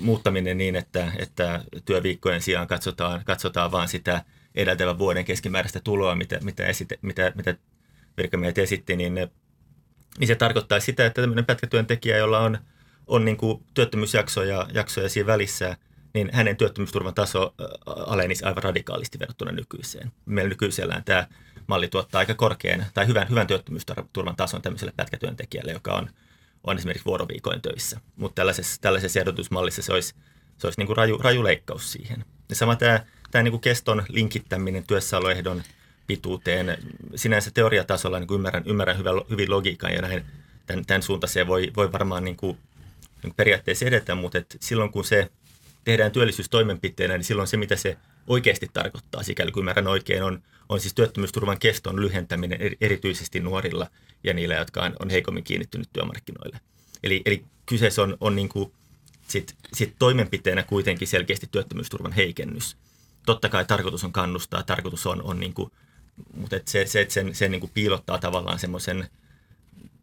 [0.00, 6.38] muuttaminen niin, että, että työviikkojen sijaan katsotaan, katsotaan vain sitä edeltävän vuoden keskimääräistä tuloa, mitä,
[6.42, 7.54] mitä, esite, mitä, mitä
[8.16, 9.14] virkamiehet esitti, niin,
[10.18, 12.58] niin se tarkoittaa sitä, että tämmöinen pätkätyöntekijä, jolla on,
[13.06, 15.76] on niin kuin työttömyysjaksoja jaksoja siinä välissä,
[16.14, 17.54] niin hänen työttömyysturvan taso
[17.86, 20.12] alenisi aivan radikaalisti verrattuna nykyiseen.
[20.26, 21.26] Meillä nykyisellään tämä
[21.66, 26.10] malli tuottaa aika korkean tai hyvän, hyvän työttömyysturvan tason tämmöiselle pätkätyöntekijälle, joka on
[26.64, 28.00] on esimerkiksi vuoroviikoin töissä.
[28.16, 30.14] Mutta tällaisessa, tällaisessa ehdotusmallissa se olisi,
[30.58, 32.24] se olisi niin kuin raju, raju leikkaus siihen.
[32.48, 35.62] Ja sama tämä, tämä niin kuin keston linkittäminen työssäoloehdon
[36.06, 36.78] pituuteen.
[37.14, 40.24] Sinänsä teoriatasolla niin kuin ymmärrän, ymmärrän hyvän, hyvin logiikan ja näin
[40.66, 42.58] tämän, tämän suuntaiseen voi, voi varmaan niin kuin,
[43.02, 45.30] niin kuin periaatteessa edetä, mutta silloin kun se
[45.84, 47.96] tehdään työllisyystoimenpiteenä, niin silloin se, mitä se
[48.30, 53.86] oikeasti tarkoittaa, sikäli kun ymmärrän oikein, on, on siis työttömyysturvan keston lyhentäminen erityisesti nuorilla
[54.24, 56.60] ja niillä, jotka on, on heikommin kiinnittynyt työmarkkinoille.
[57.02, 58.72] Eli, eli kyseessä on, on niin kuin
[59.28, 62.76] sit, sit toimenpiteenä kuitenkin selkeästi työttömyysturvan heikennys.
[63.26, 65.70] Totta kai tarkoitus on kannustaa, tarkoitus on, on niin kuin,
[66.34, 69.08] mutta et se, se, että sen, sen niin kuin piilottaa tavallaan semmoisen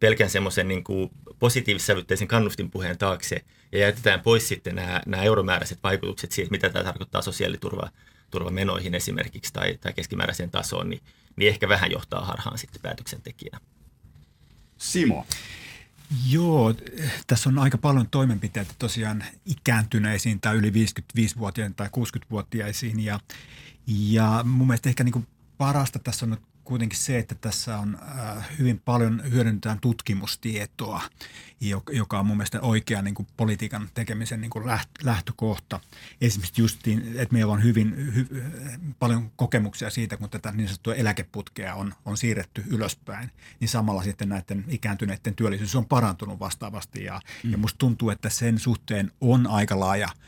[0.00, 0.84] pelkän semmoisen niin
[1.38, 7.22] positiivissävytteisen kannustinpuheen taakse ja jätetään pois sitten nämä, nämä euromääräiset vaikutukset siitä, mitä tämä tarkoittaa
[7.22, 7.90] sosiaaliturva
[8.30, 11.02] turvamenoihin esimerkiksi tai, tai keskimääräiseen tasoon, niin,
[11.36, 13.60] niin ehkä vähän johtaa harhaan sitten päätöksentekijänä.
[14.78, 15.26] Simo.
[16.28, 16.74] Joo,
[17.26, 23.20] tässä on aika paljon toimenpiteitä tosiaan ikääntyneisiin tai yli 55-vuotiaisiin tai 60-vuotiaisiin ja,
[23.86, 25.26] ja mun mielestä ehkä niin kuin
[25.58, 26.36] parasta tässä on
[26.68, 31.00] kuitenkin se, että tässä on äh, hyvin paljon hyödynnetään tutkimustietoa,
[31.92, 34.64] joka on mun mielestä oikea niin kuin politiikan tekemisen niin kuin
[35.02, 35.80] lähtökohta.
[36.20, 38.26] Esimerkiksi justiin, että meillä on hyvin hy,
[38.98, 44.28] paljon kokemuksia siitä, kun tätä niin sanottua eläkeputkea on, on siirretty ylöspäin, niin samalla sitten
[44.28, 47.04] näiden ikääntyneiden työllisyys on parantunut vastaavasti.
[47.04, 47.52] Ja, mm.
[47.52, 50.08] ja musta tuntuu, että sen suhteen on aika laaja–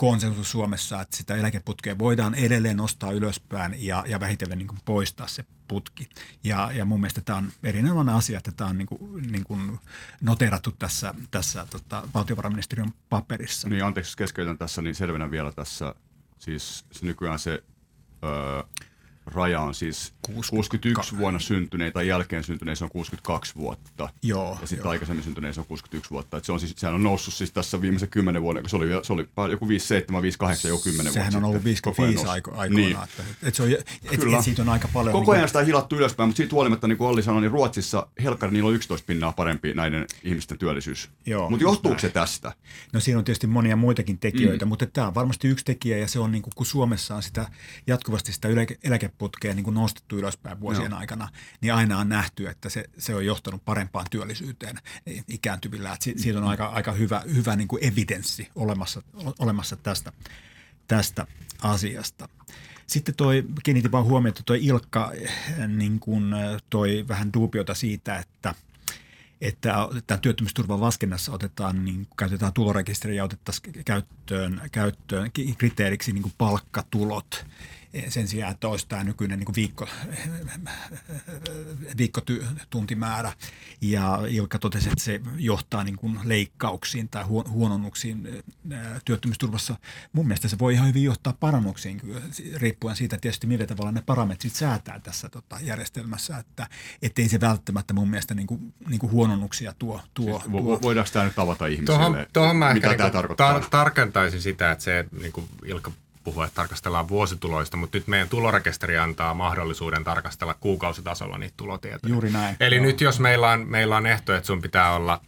[0.00, 5.26] konsensus Suomessa, että sitä eläkeputkea voidaan edelleen nostaa ylöspäin ja, ja vähitellen niin kuin poistaa
[5.26, 6.08] se putki.
[6.44, 9.78] Ja, ja mun mielestä tämä on erinomainen asia, että tämä on niin kuin, niin kuin
[10.20, 13.68] noterattu tässä, tässä tota, valtiovarainministeriön paperissa.
[13.68, 15.94] Niin, anteeksi keskeytän tässä, niin selvennän vielä tässä.
[16.38, 17.62] Siis se nykyään se...
[18.24, 18.62] Öö,
[19.26, 24.08] raja on siis 61 vuonna syntyneitä tai jälkeen syntyneissä on 62 vuotta.
[24.22, 26.36] Joo, ja sitten aikaisemmin syntyneissä on 61 vuotta.
[26.36, 28.88] Et se on siis, sehän on noussut siis tässä viimeisen 10 vuoden, kun se oli,
[29.02, 32.76] se oli joku 57, 58, joku 10 Sehän vuotta on ollut 55 aiko, aikoina.
[32.76, 32.96] Niin.
[33.04, 34.38] Että, et se on, et, Kyllä.
[34.38, 35.12] Et siitä on aika paljon.
[35.12, 37.50] Koko ajan niin sitä on hilattu ylöspäin, mutta siitä huolimatta, niin kuin Olli sanoi, niin
[37.50, 41.10] Ruotsissa helkkari niillä on 11 pinnaa parempi näiden ihmisten työllisyys.
[41.50, 42.52] Mutta johtuuko se tästä?
[42.92, 44.68] No siinä on tietysti monia muitakin tekijöitä, mm.
[44.68, 47.48] mutta tämä on varmasti yksi tekijä ja se on niin kuin, kun Suomessa on sitä
[47.86, 48.48] jatkuvasti sitä
[48.84, 51.00] eläkeputkea niin kuin nostettu ylöspäin vuosien Joo.
[51.00, 51.28] aikana,
[51.60, 54.78] niin aina on nähty, että se, se on johtanut parempaan työllisyyteen
[55.28, 55.92] ikääntyvillä.
[55.92, 59.02] Että siitä on aika, aika hyvä, hyvä niin kuin evidenssi olemassa,
[59.38, 60.12] olemassa tästä,
[60.88, 61.26] tästä
[61.62, 62.28] asiasta.
[62.86, 65.12] Sitten toi, kiinnitin vaan huomioon, että toi Ilkka
[65.68, 66.24] niin kuin
[66.70, 68.54] toi vähän duubiota siitä, että–
[69.40, 77.46] että tämän työttömyysturvan laskennassa otetaan, niin käytetään tulorekisteriä ja otettaisiin käyttöön, käyttöön kriteeriksi niin palkkatulot
[78.08, 79.88] sen sijaan, että olisi tämä nykyinen niin viikko,
[81.98, 83.32] viikkotuntimäärä.
[83.80, 88.42] Ja Ilkka totesi, että se johtaa niin kuin leikkauksiin tai huononnuksiin
[89.04, 89.76] työttömyysturvassa.
[90.12, 92.22] Mun mielestä se voi ihan hyvin johtaa parannuksiin,
[92.54, 96.66] riippuen siitä tietysti, millä tavalla ne parametrit säätää tässä tota, järjestelmässä, että
[97.02, 100.00] ettei se välttämättä mun mielestä niin kuin, niin kuin huononnuksia tuo.
[100.14, 100.82] tuo, siis, tuo.
[100.82, 103.58] Voidaanko tämä nyt avata ihmisille, tuohon, tuohon mä mitä niin tämä tarkoittaa?
[103.58, 105.92] Tar- tarkentaisin sitä, että se niin kuin Ilkka
[106.24, 112.12] puhua, että tarkastellaan vuosituloista, mutta nyt meidän tulorekisteri antaa mahdollisuuden tarkastella kuukausitasolla niitä tulotietoja.
[112.12, 112.56] Juuri näin.
[112.60, 112.84] Eli Joo.
[112.84, 115.20] nyt jos meillä on, meillä on ehto, että sun pitää olla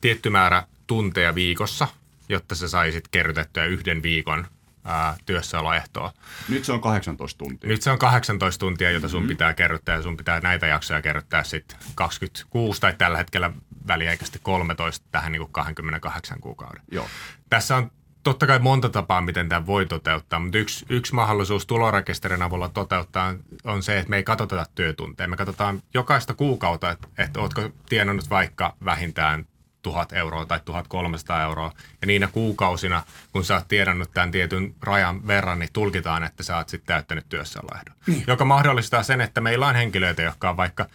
[0.00, 1.88] tietty määrä tunteja viikossa,
[2.28, 4.46] jotta sä saisit kerrytettyä yhden viikon
[4.84, 6.12] ää, työssäoloehtoa.
[6.48, 7.68] Nyt se on 18 tuntia.
[7.68, 9.28] Nyt se on 18 tuntia, jota sun mm-hmm.
[9.28, 13.50] pitää kerryttää ja sun pitää näitä jaksoja kerryttää sitten 26 tai tällä hetkellä
[13.86, 16.82] väliaikaisesti 13 tähän niin kuin 28 kuukauden.
[16.90, 17.08] Joo.
[17.50, 17.90] Tässä on
[18.22, 23.34] totta kai monta tapaa, miten tämä voi toteuttaa, mutta yksi, yksi mahdollisuus tulorekisterin avulla toteuttaa
[23.64, 25.28] on se, että me ei katsota työtunteja.
[25.28, 29.46] Me katsotaan jokaista kuukautta, että, että ootko tienannut vaikka vähintään
[29.82, 31.72] 1000 euroa tai 1300 euroa.
[32.00, 36.56] Ja niinä kuukausina, kun sä oot tiedannut tämän tietyn rajan verran, niin tulkitaan, että sä
[36.56, 37.96] oot sitten täyttänyt työssäoloehdon.
[38.06, 38.24] Niin.
[38.26, 40.86] Joka mahdollistaa sen, että meillä on henkilöitä, jotka on vaikka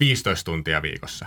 [0.00, 1.26] 15 tuntia viikossa.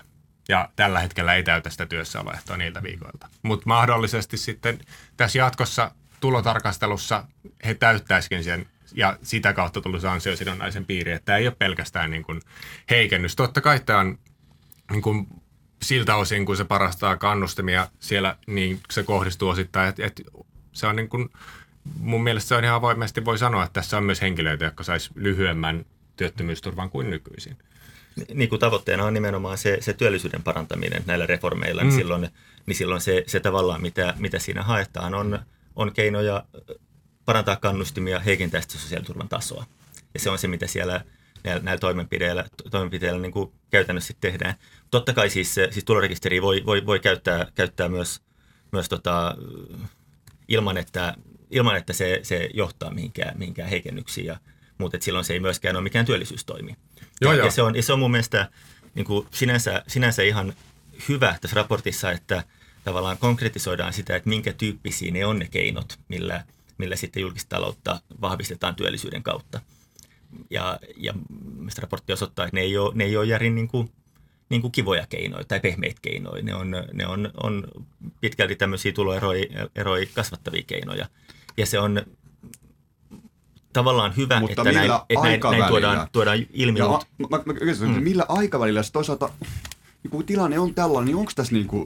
[0.49, 3.27] Ja tällä hetkellä ei täytä sitä työssäoloehtoa niiltä viikoilta.
[3.43, 4.79] Mutta mahdollisesti sitten
[5.17, 7.23] tässä jatkossa tulotarkastelussa
[7.65, 12.23] he täyttäisikin sen ja sitä kautta tulisi ansiosidonnaisen piiri, että tämä ei ole pelkästään niin
[12.23, 12.41] kuin
[12.89, 13.35] heikennys.
[13.35, 14.19] Totta kai tämä on
[14.91, 15.27] niin kuin
[15.81, 20.23] siltä osin, kun se parastaa kannustimia siellä, niin se kohdistuu osittain, että, että
[20.71, 21.29] se on niin kuin,
[21.99, 25.09] mun mielestä se on ihan avoimesti voi sanoa, että tässä on myös henkilöitä, jotka sais
[25.15, 27.57] lyhyemmän työttömyysturvan kuin nykyisin.
[28.33, 31.89] Niin kuin tavoitteena on nimenomaan se, se työllisyyden parantaminen näillä reformeilla, mm.
[31.89, 32.29] niin silloin,
[32.65, 35.39] niin silloin se, se tavallaan, mitä, mitä siinä haetaan, on,
[35.75, 36.45] on keinoja
[37.25, 39.65] parantaa kannustimia, heikentää sitä sosiaaliturvan tasoa.
[40.13, 41.01] Ja se on se, mitä siellä
[41.43, 44.55] näillä, näillä toimenpiteillä, toimenpiteillä niin kuin käytännössä tehdään.
[44.91, 48.21] Totta kai siis, siis tulorekisteri voi, voi, voi käyttää, käyttää myös,
[48.71, 49.35] myös tota,
[50.47, 51.13] ilman, että,
[51.51, 54.37] ilman, että se, se johtaa mihinkään, mihinkään heikennyksiin, ja,
[54.77, 56.75] mutta silloin se ei myöskään ole mikään työllisyystoimi.
[57.21, 57.45] Joo, ja, joo.
[57.45, 58.49] ja, se on, ja se on mun mielestä
[58.95, 60.53] niin kuin sinänsä, sinänsä ihan
[61.09, 62.43] hyvä tässä raportissa, että
[62.83, 66.43] tavallaan konkretisoidaan sitä, että minkä tyyppisiä ne on ne keinot, millä,
[66.77, 69.61] millä sitten julkista taloutta vahvistetaan työllisyyden kautta.
[70.49, 71.13] Ja, ja
[71.57, 73.91] mistä raportti osoittaa, että ne ei ole, ne ei ole järin niin kuin,
[74.49, 76.43] niin kuin kivoja keinoja tai pehmeitä keinoja.
[76.43, 77.67] Ne on, ne on, on
[78.21, 81.09] pitkälti tämmöisiä tuloeroja eroja kasvattavia keinoja.
[81.57, 82.01] Ja se on
[83.77, 86.79] tavallaan hyvä, Mutta että näin, millä että näin, näin tuodaan, tuodaan ilmi.
[86.79, 88.03] Ja mut- mä, mä, mä kysyn, mm.
[88.03, 89.29] millä aikavälillä se toisaalta,
[90.03, 91.85] niin kun tilanne on tällainen, niin onko tässä niin kuin,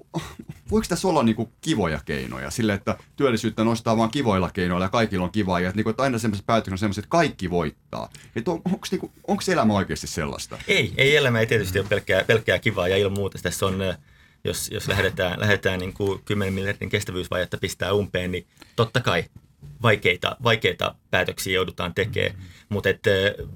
[0.70, 4.90] voiko tässä olla niin kuin kivoja keinoja sille, että työllisyyttä nostaa vaan kivoilla keinoilla ja
[4.90, 7.50] kaikilla on kivaa ja että, niin kuin, että aina sellaiset päätökset on sellaiset, että kaikki
[7.50, 8.08] voittaa.
[8.36, 10.58] Että on, onko, niin kuin, onko elämä oikeasti sellaista?
[10.68, 13.78] Ei, ei elämä ei tietysti ole pelkkää, pelkkää kivaa ja ilman muuta tässä on,
[14.44, 19.24] jos, jos lähdetään, lähdetään niin kuin 10 miljardin kestävyysvajetta pistää umpeen, niin totta kai
[19.82, 23.46] vaikeita, vaikeita päätöksiä joudutaan tekemään, mutta et, äh,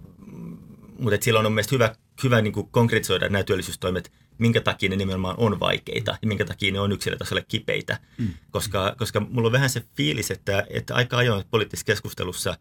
[0.99, 4.97] mutta et silloin on mielestäni hyvä, hyvä niin kuin konkretisoida nämä työllisyystoimet, minkä takia ne
[4.97, 7.99] nimenomaan on vaikeita ja minkä takia ne on yksilötasolle kipeitä.
[8.19, 8.29] Mm.
[8.51, 12.59] Koska, koska mulla on vähän se fiilis, että, että aika ajoin poliittisessa keskustelussa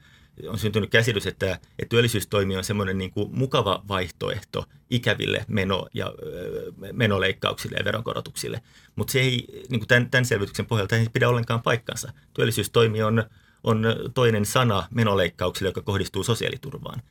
[0.48, 6.14] on syntynyt käsitys, että, että työllisyystoimi on semmoinen niin kuin mukava vaihtoehto ikäville meno- ja
[6.92, 8.62] menoleikkauksille ja veronkorotuksille.
[8.96, 12.12] Mutta se ei, niin kuin tämän, tämän selvityksen pohjalta ei pidä ollenkaan paikkansa.
[12.34, 13.24] Työllisyystoimi on,
[13.64, 17.02] on toinen sana menoleikkauksille, joka kohdistuu sosiaaliturvaan.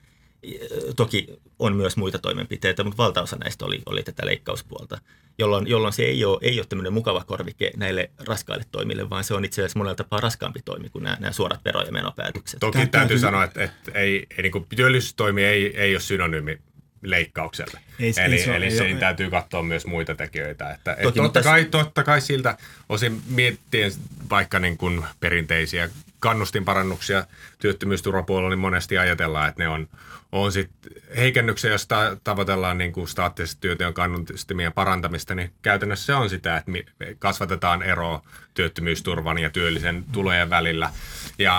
[0.97, 1.27] Toki
[1.59, 4.99] on myös muita toimenpiteitä, mutta valtaosa näistä oli, oli tätä leikkauspuolta,
[5.39, 9.35] jolloin, jolloin se ei ole, ei ole tämmöinen mukava korvike näille raskaille toimille, vaan se
[9.35, 12.61] on itse asiassa monella tapaa raskaampi toimi kuin nämä, nämä suorat vero- ja menopäätökset.
[12.61, 16.59] Toki täytyy, täytyy- sanoa, että, että ei, ei niin kuin työllisyystoimi ei, ei ole synonyymi
[17.03, 17.81] leikkaukselle.
[18.01, 20.71] Ei se- eli ei se eli ei siinä ole- täytyy katsoa myös muita tekijöitä.
[20.71, 23.93] Että, Toki, totta, mutta kai, totta kai siltä osin miettien
[24.31, 25.91] vaikka niin kuin perinteisiä
[26.25, 27.27] kannustinparannuksia
[27.59, 29.89] työttömyysturvapuolella, niin monesti ajatellaan, että ne on,
[30.33, 30.71] on sit
[31.17, 36.57] heikennyksiä, jos ta- tavoitellaan niin kuin staattisesti työtyön kannustimien parantamista, niin käytännössä se on sitä,
[36.57, 36.73] että
[37.19, 38.23] kasvatetaan eroa
[38.55, 40.91] työttömyysturvan ja työllisen tulojen välillä.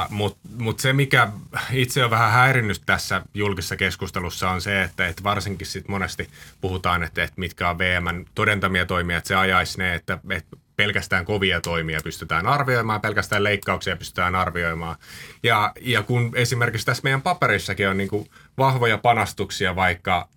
[0.09, 1.27] Mutta mut se, mikä
[1.71, 6.29] itse on vähän häirinnyt tässä julkisessa keskustelussa, on se, että, että varsinkin sit monesti
[6.61, 11.25] puhutaan, että, että mitkä on VMn todentamia toimia, että se ajaisi ne, että, että pelkästään
[11.25, 14.95] kovia toimia pystytään arvioimaan, pelkästään leikkauksia pystytään arvioimaan.
[15.43, 20.27] Ja, ja kun esimerkiksi tässä meidän paperissakin on niin kuin vahvoja panastuksia vaikka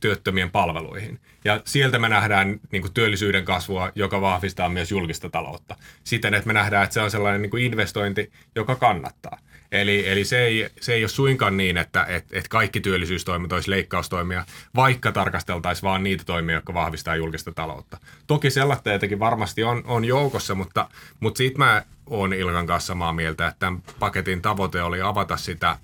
[0.00, 1.20] työttömien palveluihin.
[1.44, 5.76] Ja sieltä me nähdään niin kuin työllisyyden kasvua, joka vahvistaa myös julkista taloutta.
[6.04, 9.38] Siten, että me nähdään, että se on sellainen niin kuin investointi, joka kannattaa.
[9.72, 13.70] Eli, eli se, ei, se ei ole suinkaan niin, että et, et kaikki työllisyystoimet olisi
[13.70, 14.44] leikkaustoimia,
[14.76, 17.98] vaikka tarkasteltaisiin vain niitä toimia, jotka vahvistaa julkista taloutta.
[18.26, 20.88] Toki sellaista varmasti on, on joukossa, mutta,
[21.20, 25.78] mutta siitä mä oon Ilkan kanssa samaa mieltä, että tämän paketin tavoite oli avata sitä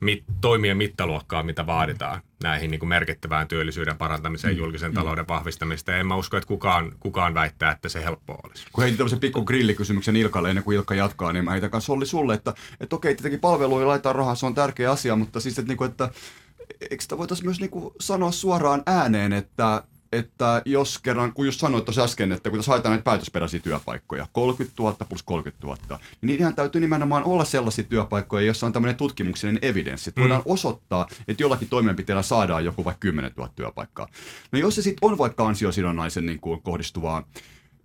[0.00, 4.58] mit, toimien mittaluokkaa, mitä vaaditaan näihin niin kuin merkittävään työllisyyden parantamiseen, Mm.
[4.58, 5.90] julkisen talouden vahvistamista.
[5.92, 8.66] Ja en mä usko, että kukaan, kukaan väittää, että se helppoa olisi.
[8.72, 12.06] kun heitin tämmöisen pikku grillikysymyksen Ilkalle ennen kuin Ilkka jatkaa, niin mä heitän kanssa Olli
[12.06, 15.68] sulle, että, että okei, tietenkin palveluihin laittaa rahaa, se on tärkeä asia, mutta siis, että,
[15.68, 16.10] niinku, että
[16.90, 19.82] eikö sitä voitaisiin myös niinku sanoa suoraan ääneen, että,
[20.12, 24.26] että jos kerran, kun just sanoit tuossa äsken, että kun tässä haetaan näitä päätösperäisiä työpaikkoja,
[24.32, 28.96] 30 000 plus 30 000, niin niidenhän täytyy nimenomaan olla sellaisia työpaikkoja, joissa on tämmöinen
[28.96, 34.08] tutkimuksellinen evidenssi, että voidaan osoittaa, että jollakin toimenpiteellä saadaan joku vaikka 10 000 työpaikkaa.
[34.52, 37.24] No jos se sitten on vaikka ansiosidonnaisen niin kuin kohdistuvaa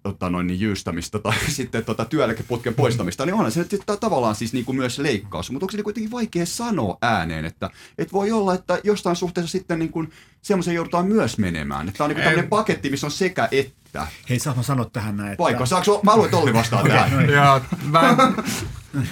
[0.04, 4.36] tota noin, niin jyystämistä tai sitten tota työeläkeputken poistamista, niin onhan se nyt sitten tavallaan
[4.36, 5.52] siis niin kuin myös leikkaus.
[5.52, 9.52] Mutta onko se niin kuitenkin vaikea sanoa ääneen, että, että voi olla, että jostain suhteessa
[9.52, 11.88] sitten niin kuin semmoisen joudutaan myös menemään.
[11.88, 14.08] Että tämä on niin kuin tämmöinen paketti, missä on sekä että.
[14.30, 15.32] Hei, saanko mä sanoa tähän näin?
[15.32, 17.30] että- Vaikka saako, mä haluan, että Olli vastaa tähän.
[17.30, 18.18] Joo, mä,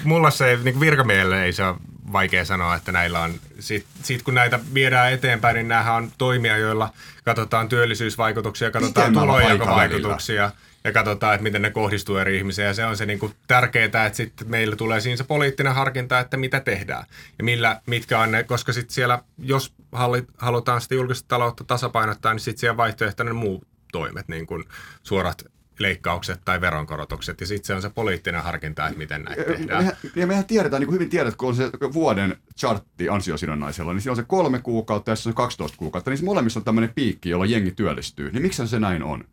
[0.04, 1.76] mulla se niin virkamiehelle ei se ole
[2.12, 6.58] vaikea sanoa, että näillä on, sit, sit kun näitä viedään eteenpäin, niin nämähän on toimia,
[6.58, 6.90] joilla
[7.24, 10.52] katsotaan työllisyysvaikutuksia, katsotaan tulonjakovaikutuksia
[10.84, 12.68] ja katsotaan, että miten ne kohdistuu eri ihmisiin.
[12.68, 16.20] Ja se on se niin kuin tärkeää, että sitten meillä tulee siinä se poliittinen harkinta,
[16.20, 17.06] että mitä tehdään
[17.38, 22.34] ja millä, mitkä on ne, koska sitten siellä, jos halli- halutaan sitä julkista taloutta tasapainottaa,
[22.34, 24.64] niin sitten siellä vaihtoehtoinen ne muut toimet, niin kuin
[25.04, 25.46] suorat
[25.80, 27.42] leikkaukset tai veronkorotukset.
[27.42, 29.84] Ja sitten se on se poliittinen harkinta, että miten näitä tehdään.
[29.84, 34.02] Mehän, ja mehän tiedetään, niin kuin hyvin tiedät, kun on se vuoden chartti ansiosidonnaisella, niin
[34.02, 36.92] siinä on se kolme kuukautta ja se on 12 kuukautta, niin se molemmissa on tämmöinen
[36.96, 38.32] piikki, jolla jengi työllistyy.
[38.32, 39.24] Niin miksi se näin on?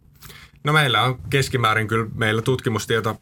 [0.64, 3.20] No meillä on keskimäärin kyllä, meillä tutkimustieto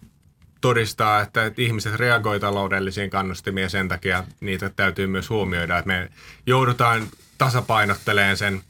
[0.61, 6.09] todistaa, että, ihmiset reagoi taloudellisiin kannustimiin ja sen takia niitä täytyy myös huomioida, että me
[6.47, 7.07] joudutaan
[7.39, 8.63] tasapainottelemaan sen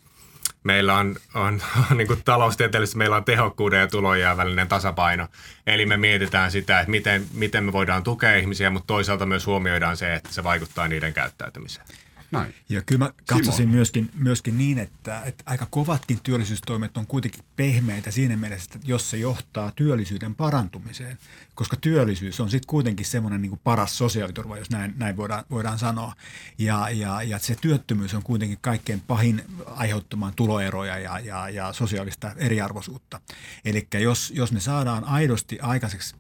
[0.67, 5.29] Meillä on, on, on niin taloustieteellisesti meillä on tehokkuuden ja tulojen välinen tasapaino.
[5.67, 9.97] Eli me mietitään sitä, että miten, miten me voidaan tukea ihmisiä, mutta toisaalta myös huomioidaan
[9.97, 11.87] se, että se vaikuttaa niiden käyttäytymiseen.
[12.31, 12.55] Näin.
[12.69, 18.11] Ja kyllä mä katsoisin myöskin, myöskin niin, että, että aika kovatkin työllisyystoimet on kuitenkin pehmeitä
[18.11, 21.19] siinä mielessä, että jos se johtaa työllisyyden parantumiseen,
[21.55, 26.15] koska työllisyys on sitten kuitenkin semmoinen niin paras sosiaaliturva, jos näin, näin voidaan, voidaan sanoa.
[26.59, 32.33] Ja, ja, ja se työttömyys on kuitenkin kaikkein pahin aiheuttamaan tuloeroja ja, ja, ja sosiaalista
[32.37, 33.21] eriarvoisuutta.
[33.65, 36.17] Eli jos, jos me saadaan aidosti aikaiseksi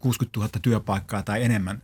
[0.00, 1.82] 60 000 työpaikkaa tai enemmän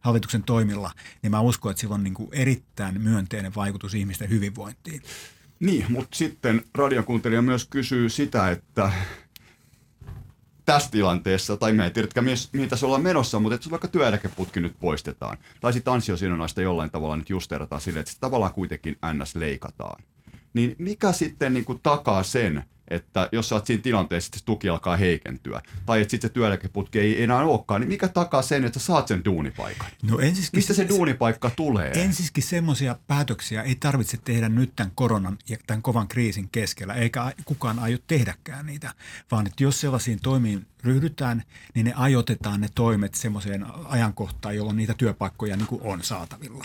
[0.00, 0.90] hallituksen toimilla,
[1.22, 5.02] niin mä uskon, että sillä on niin kuin erittäin myönteinen vaikutus ihmisten hyvinvointiin.
[5.60, 8.92] Niin, mutta sitten radiokuuntelija myös kysyy sitä, että
[10.64, 14.78] tässä tilanteessa, tai me ei tiedätkään mihin tässä ollaan menossa, mutta että vaikka työeläkeputki nyt
[14.80, 19.34] poistetaan, tai sitten ansiosidonnaista jollain tavalla nyt justeerataan silleen, että se tavallaan kuitenkin ns.
[19.34, 20.02] leikataan,
[20.54, 24.44] niin mikä sitten niin kuin takaa sen, että jos sä oot siinä tilanteessa, että se
[24.44, 28.64] tuki alkaa heikentyä, tai että sitten se työeläkeputki ei enää olekaan, niin mikä takaa sen,
[28.64, 29.86] että sä saat sen duunipaikan?
[30.02, 31.92] No ensiskin, Mistä se duunipaikka tulee?
[31.94, 37.32] Ensiskin semmoisia päätöksiä ei tarvitse tehdä nyt tämän koronan ja tämän kovan kriisin keskellä, eikä
[37.44, 38.94] kukaan aio tehdäkään niitä,
[39.30, 41.42] vaan että jos sellaisiin toimiin ryhdytään,
[41.74, 46.64] niin ne ajoitetaan ne toimet semmoiseen ajankohtaan, jolloin niitä työpaikkoja niin kuin on saatavilla.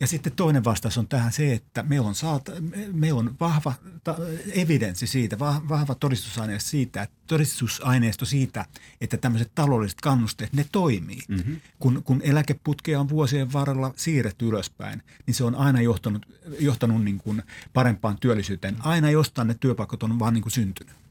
[0.00, 2.52] Ja sitten toinen vastaus on tähän se, että meillä on, saata,
[2.92, 3.72] meillä on vahva
[4.04, 4.16] ta,
[4.54, 8.64] evidenssi siitä, vahva todistusaineisto siitä, että todistusaineisto siitä,
[9.00, 11.22] että tämmöiset taloudelliset kannusteet, ne toimii.
[11.28, 11.60] Mm-hmm.
[11.78, 16.26] Kun, kun eläkeputkea on vuosien varrella siirretty ylöspäin, niin se on aina johtanut,
[16.60, 17.42] johtanut niin kuin
[17.72, 18.76] parempaan työllisyyteen.
[18.80, 21.03] Aina jostain ne työpaikat on vaan niin kuin syntynyt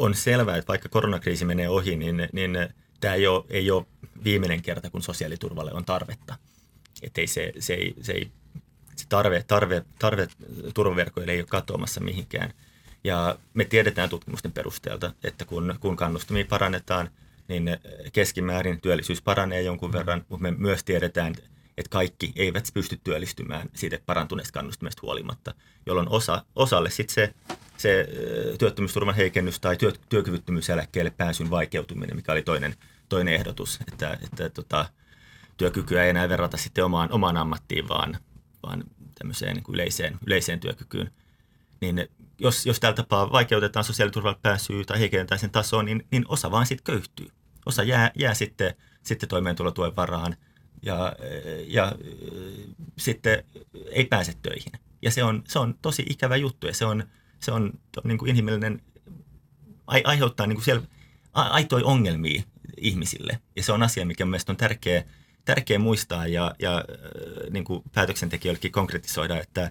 [0.00, 2.58] on selvää, että vaikka koronakriisi menee ohi, niin, niin
[3.00, 3.86] tämä ei ole, ei ole
[4.24, 6.36] viimeinen kerta, kun sosiaaliturvalle on tarvetta.
[7.02, 8.30] Että ei se, se, ei, se, ei,
[8.96, 10.28] se tarve, tarve, tarve
[10.74, 12.52] turvaverkoille ei ole katoamassa mihinkään.
[13.04, 17.10] Ja me tiedetään tutkimusten perusteelta, että kun, kun kannustimia parannetaan,
[17.48, 17.78] niin
[18.12, 21.34] keskimäärin työllisyys paranee jonkun verran, mutta me myös tiedetään,
[21.80, 25.54] että kaikki eivät pysty työllistymään siitä parantuneesta kannustimesta huolimatta,
[25.86, 27.34] jolloin osa, osalle sitten se
[27.80, 28.08] se
[28.58, 32.74] työttömyysturvan heikennys tai työ, työkyvyttömyyseläkkeelle pääsyn vaikeutuminen, mikä oli toinen,
[33.08, 34.88] toinen ehdotus, että, että tota,
[35.56, 38.16] työkykyä ei enää verrata sitten omaan, omaan ammattiin, vaan,
[38.62, 38.84] vaan
[39.18, 41.10] tämmöiseen niin yleiseen, yleiseen työkykyyn.
[41.80, 42.08] Niin
[42.38, 46.66] jos, jos tällä tapaa vaikeutetaan sosiaaliturvalle pääsyä tai heikennetään sen tasoa, niin, niin osa vaan
[46.66, 47.28] sitten köyhtyy.
[47.66, 50.36] Osa jää, jää sitten, sitten toimeentulotuen varaan
[50.82, 51.12] ja,
[51.66, 51.92] ja
[52.98, 53.44] sitten
[53.90, 54.72] ei pääse töihin.
[55.02, 57.04] Ja se on, se on tosi ikävä juttu ja se on,
[57.40, 57.72] se on,
[58.04, 58.82] niin kuin inhimillinen,
[59.86, 60.82] ai, aiheuttaa niin kuin siellä
[61.32, 62.42] aitoja ongelmia
[62.76, 63.40] ihmisille.
[63.56, 65.04] Ja se on asia, mikä mielestäni on tärkeä,
[65.44, 66.84] tärkeä muistaa ja, ja
[67.50, 69.70] niin kuin päätöksentekijöillekin konkretisoida, että,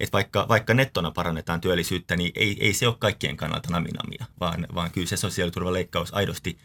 [0.00, 4.66] että vaikka, vaikka nettona parannetaan työllisyyttä, niin ei, ei se ole kaikkien kannalta naminamia, vaan,
[4.74, 6.58] vaan kyllä se sosiaaliturvaleikkaus aidosti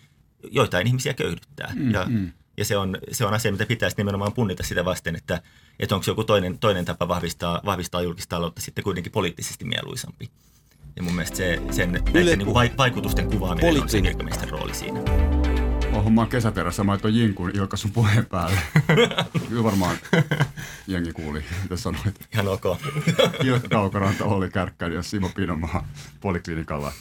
[0.51, 1.73] joitain ihmisiä köyhdyttää.
[1.75, 2.31] Mm, ja, mm.
[2.57, 5.41] Ja se on, se on asia, mitä pitäisi nimenomaan punnita sitä vasten, että,
[5.79, 10.29] että onko joku toinen, toinen tapa vahvistaa, vahvistaa julkista taloutta sitten kuitenkin poliittisesti mieluisampi.
[10.95, 14.99] Ja mun mielestä se, sen, näiden niin kuin vaikutusten kuvaaminen on se virkamiesten rooli siinä.
[15.93, 18.57] Oho, mä oon kesäterässä, mä laitoin Jinkun Ilkka sun puheen päälle.
[19.49, 19.97] Kyllä varmaan
[20.87, 22.27] jengi kuuli, mitä sanoit.
[22.33, 22.65] Ihan ok.
[23.43, 25.87] Ilkka Kaukoranta, Olli Kärkkäinen ja Simo Pinomaa
[26.21, 26.91] poliklinikalla.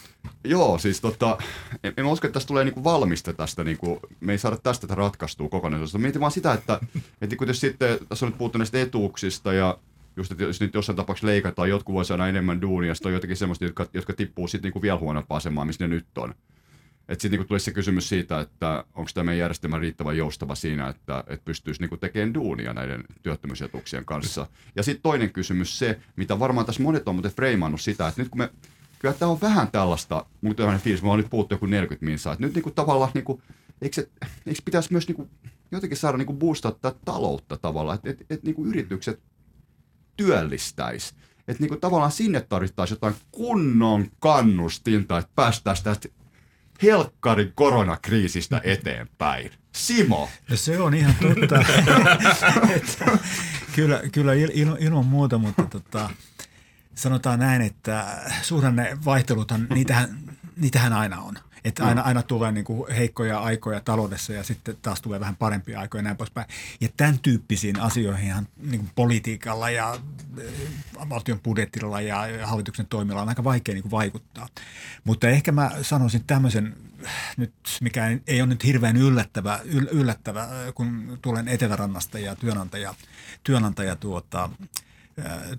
[0.44, 1.38] Joo, siis tota,
[1.84, 4.94] en, en usko, että tästä tulee niinku valmista tästä, niinku, me ei saada tästä tätä
[4.94, 5.98] ratkaistua kokonaisuudesta.
[5.98, 6.80] Mietin vaan sitä, että,
[7.20, 9.78] että kun sitten, tässä on nyt puhuttu näistä etuuksista ja
[10.16, 13.36] just, että jos nyt jossain tapauksessa leikataan, jotkut voi saada enemmän duunia, sitten on jotenkin
[13.36, 16.34] semmoista, jotka, jotka tippuu sitten niinku vielä huonompaan asemaan, missä ne nyt on.
[17.08, 20.88] Että sitten niinku tulisi se kysymys siitä, että onko tämä meidän järjestelmä riittävän joustava siinä,
[20.88, 24.46] että, että pystyisi niinku tekemään duunia näiden työttömyysetuuksien kanssa.
[24.76, 28.28] Ja sitten toinen kysymys se, mitä varmaan tässä monet on muuten freimannut sitä, että nyt
[28.28, 28.50] kun me
[29.04, 32.32] kyllä tämä on vähän tällaista, mutta tämmöinen fiilis, me on nyt puhuttu joku 40 minsaa,
[32.32, 33.42] että nyt niinku tavallaan, niinku,
[33.82, 34.08] eikö, se,
[34.46, 35.30] eikö pitäisi myös niinku,
[35.72, 39.22] jotenkin saada niinku boostata taloutta tavallaan, että et, et, niinku yritykset
[40.16, 41.14] työllistäisi.
[41.48, 46.08] Että niinku tavallaan sinne tarvittaisiin jotain kunnon kannustinta, että päästään tästä
[46.82, 49.50] helkkarin koronakriisistä eteenpäin.
[49.74, 50.28] Simo.
[50.50, 51.64] No se on ihan totta.
[53.76, 56.10] kyllä kyllä il, il, ilman muuta, mutta tota,
[56.94, 58.06] sanotaan näin, että
[58.42, 60.18] suhdannevaihtelut, niitähän,
[60.56, 61.38] niitähän aina on.
[61.64, 65.80] Että aina, aina tulee niin kuin heikkoja aikoja taloudessa ja sitten taas tulee vähän parempia
[65.80, 66.46] aikoja ja näin poispäin.
[66.80, 73.28] Ja tämän tyyppisiin asioihin niin kuin politiikalla ja äh, valtion budjettilla ja hallituksen toimilla on
[73.28, 74.48] aika vaikea niin kuin vaikuttaa.
[75.04, 76.76] Mutta ehkä mä sanoisin tämmöisen,
[77.36, 82.94] nyt, mikä ei ole nyt hirveän yllättävä, yllättävä kun tulen Etelärannasta ja työnantaja,
[83.44, 84.50] työnantaja tuota,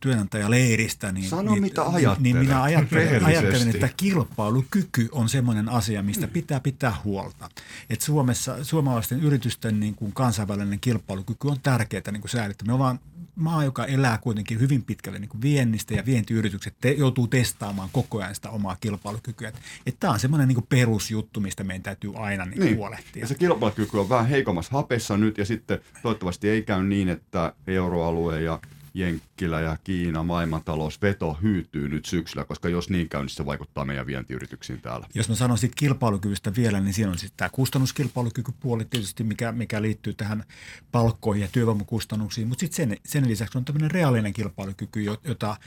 [0.01, 6.03] työnantajaleiristä, niin, Sano, niin, mitä niin, niin minä ajattelen, ajattelen, että kilpailukyky on sellainen asia,
[6.03, 7.49] mistä pitää pitää huolta.
[7.89, 12.67] Et Suomessa, suomalaisten yritysten niin kuin kansainvälinen kilpailukyky on tärkeää niin kuin säilyttää.
[12.67, 12.99] Me ollaan
[13.35, 18.19] maa, joka elää kuitenkin hyvin pitkälle niin kuin viennistä ja vientiyritykset te, joutuu testaamaan koko
[18.19, 19.51] ajan sitä omaa kilpailukykyä.
[19.85, 22.77] Että tämä on semmoinen niin perusjuttu, mistä meidän täytyy aina niin niin.
[22.77, 23.23] huolehtia.
[23.23, 27.53] Ja se kilpailukyky on vähän heikommassa hapessa nyt ja sitten toivottavasti ei käy niin, että
[27.67, 28.59] euroalue ja
[28.95, 33.85] Jenkkilä ja Kiina maailmantalous veto hyytyy nyt syksyllä, koska jos niin käy, niin se vaikuttaa
[33.85, 35.07] meidän vientiyrityksiin täällä.
[35.13, 39.81] Jos mä sanon siitä kilpailukyvystä vielä, niin siinä on sitten tämä kustannuskilpailukykypuoli tietysti, mikä, mikä
[39.81, 40.43] liittyy tähän
[40.91, 45.57] palkkoihin ja työvoimakustannuksiin, mutta sitten sen, lisäksi on tämmöinen reaalinen kilpailukyky, jota,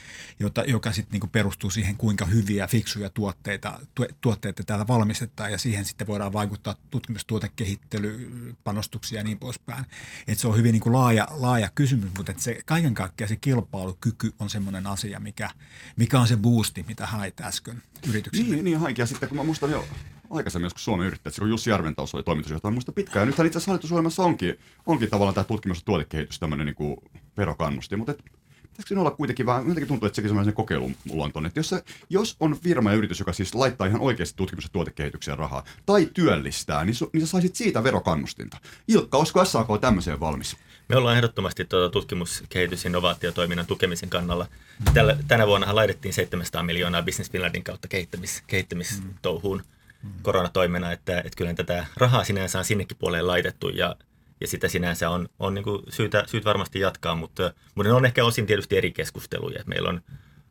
[0.40, 3.80] jota, joka sitten niinku perustuu siihen, kuinka hyviä, fiksuja tuotteita,
[4.20, 8.30] tuotteita täällä valmistetaan ja siihen sitten voidaan vaikuttaa tutkimustuotekehittely,
[8.64, 9.84] panostuksia ja niin poispäin.
[10.28, 14.34] Et se on hyvin niinku laaja, laaja kysymys, mutta se kaiken kaikkiaan kaikkea se kilpailukyky
[14.38, 15.50] on semmoinen asia, mikä,
[15.96, 18.54] mikä on se boosti, mitä hait äsken yrityksille.
[18.54, 19.02] Niin, niin hainkin.
[19.02, 19.84] Ja sitten kun mä muistan jo
[20.30, 23.22] aikaisemmin joskus Suomen yrittäjät, kun Jussi Järventaus oli toimitusjohtaja, muista pitkään.
[23.22, 26.96] Ja nythän itse asiassa hallitusohjelmassa onkin, onkin tavallaan tämä tutkimus- ja tuotekehitys tämmöinen niin kuin
[27.36, 27.96] verokannusti.
[27.96, 28.18] Mutta et,
[28.62, 31.84] pitäisikö siinä olla kuitenkin vähän, jotenkin tuntuu, että sekin semmoinen kokeilun luontoon, että jos, se,
[32.10, 36.08] jos on firma ja yritys, joka siis laittaa ihan oikeasti tutkimus- ja tuotekehitykseen rahaa, tai
[36.14, 38.58] työllistää, niin, su, niin sä saisit siitä verokannustinta.
[38.88, 40.56] Ilkka, olisiko SAK tämmöiseen valmis?
[40.88, 44.46] Me ollaan ehdottomasti tuota tutkimus-, kehitys- innovaatiotoiminnan tukemisen kannalla.
[44.94, 49.62] Tällä, tänä vuonna laitettiin 700 miljoonaa Business Finlandin kautta kehittämis, kehittämistouhuun
[50.02, 50.10] mm.
[50.22, 53.96] koronatoimena, että, että kyllä tätä rahaa sinänsä on sinnekin puoleen laitettu ja,
[54.40, 58.24] ja sitä sinänsä on, on niin syytä, syyt varmasti jatkaa, mutta, mutta ne on ehkä
[58.24, 59.62] osin tietysti eri keskusteluja.
[59.66, 60.00] Meillä on,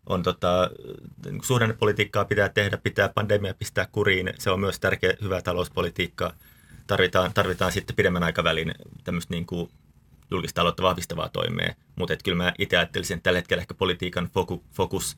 [0.06, 0.72] on tota,
[1.26, 6.34] niin suhdannepolitiikkaa pitää tehdä, pitää pandemia pistää kuriin, se on myös tärkeä, hyvä talouspolitiikka.
[6.88, 9.70] Tarvitaan, tarvitaan sitten pidemmän aikavälin tämmöistä niin kuin
[10.32, 11.76] julkistaloutta vahvistavaa toimea.
[11.96, 15.18] Mutta kyllä mä itse ajattelisin, että tällä hetkellä ehkä politiikan foku, fokus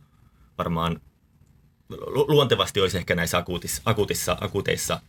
[0.57, 1.01] varmaan
[1.89, 5.01] lu- luontevasti olisi ehkä näissä akuutis, akuutissa, akuuteissa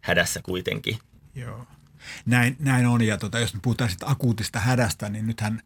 [0.00, 0.98] hädässä kuitenkin.
[1.34, 1.66] Joo.
[2.26, 5.62] Näin, näin on, ja tota, jos me puhutaan sitten akuutista hädästä, niin nythän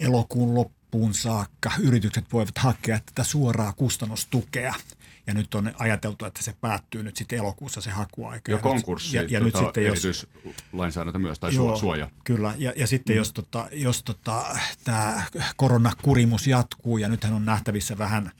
[0.00, 4.74] elokuun loppuun saakka yritykset voivat hakea tätä suoraa kustannustukea–
[5.26, 8.52] ja nyt on ajateltu, että se päättyy nyt sitten elokuussa se hakuaika.
[8.52, 10.26] Ja, ja konkurssi, ja, ja tota, nyt sitten jos,
[10.72, 12.10] lainsäädäntö myös, tai joo, suoja.
[12.24, 13.18] Kyllä, ja, ja sitten mm.
[13.18, 15.22] jos, tota, jos tota, tämä
[15.56, 18.30] koronakurimus jatkuu, ja nythän on nähtävissä vähän,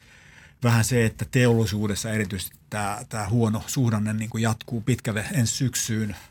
[0.63, 6.17] vähän se, että teollisuudessa erityisesti tämä, tämä huono suhdanne niin kuin jatkuu pitkälle ensi syksyyn–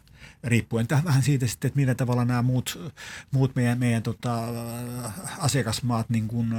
[0.44, 2.94] riippuen vähän siitä sitten, että millä tavalla nämä muut,
[3.32, 4.44] muut meidän, meidän tota,
[5.40, 6.50] asiakasmaat niin kuin,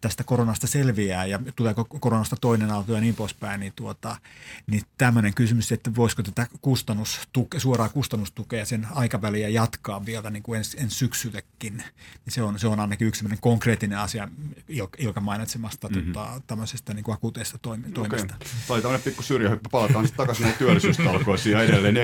[0.00, 4.16] tästä koronasta selviää ja tuleeko koronasta toinen aalto ja niin poispäin, niin, tuota,
[4.66, 10.58] niin tämmöinen kysymys, että voisiko tätä kustannustuke, suoraa kustannustukea sen aikaväliä jatkaa vielä niin kuin
[10.58, 14.28] ensi, ensi syksyllekin, niin se on, se on ainakin yksi konkreettinen asia
[14.98, 16.12] Ilka mainitsemasta mm-hmm.
[16.12, 18.00] tota, tämmöisestä niin kuin akuuteista toimesta.
[18.00, 18.18] Okay.
[18.18, 18.38] Tämä
[18.68, 21.98] oli tämmöinen pikku syrjähyppy, palataan sitten takaisin työllisyystalkoisiin ja edelleen 14-15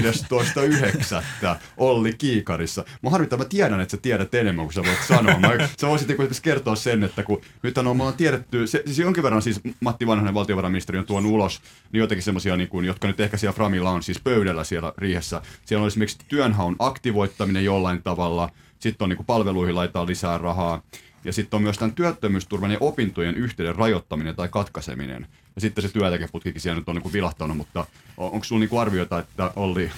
[0.00, 1.56] 15.9.
[1.76, 2.84] Olli Kiikarissa.
[3.02, 5.38] Mä harmittaa, mä tiedän, että sä tiedät enemmän kuin sä voit sanoa.
[5.38, 9.22] Mä, sä voisit niin kertoa sen, että kun nyt on, on tiedetty, se, siis jonkin
[9.22, 11.60] verran siis Matti Vanhanen valtiovarainministeri on tuonut ulos
[11.92, 15.42] niin jotenkin semmoisia, niin kuin, jotka nyt ehkä siellä Framilla on siis pöydällä siellä riihessä.
[15.64, 20.82] Siellä on esimerkiksi työnhaun aktivoittaminen jollain tavalla, sitten on niin kuin palveluihin laitetaan lisää rahaa.
[21.24, 25.26] Ja sitten on myös tämän työttömyysturvan ja opintojen yhteyden rajoittaminen tai katkaiseminen.
[25.54, 27.86] Ja sitten se työeläkeputkikin siellä nyt on niin vilahtanut, mutta
[28.16, 29.90] on, onko sinulla niin arvioita, että Olli,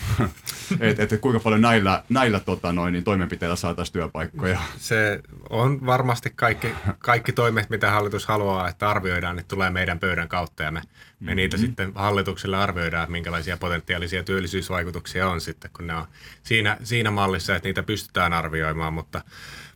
[0.81, 4.61] että et, et kuinka paljon näillä, näillä tota noin, niin toimenpiteillä saataisiin työpaikkoja?
[4.77, 10.29] Se on varmasti kaikki, kaikki toimet, mitä hallitus haluaa, että arvioidaan, että tulee meidän pöydän
[10.29, 10.87] kautta ja me, me
[11.21, 11.37] mm-hmm.
[11.37, 16.05] niitä sitten hallitukselle arvioidaan, että minkälaisia potentiaalisia työllisyysvaikutuksia on sitten, kun ne on
[16.43, 19.25] siinä, siinä mallissa, että niitä pystytään arvioimaan, mutta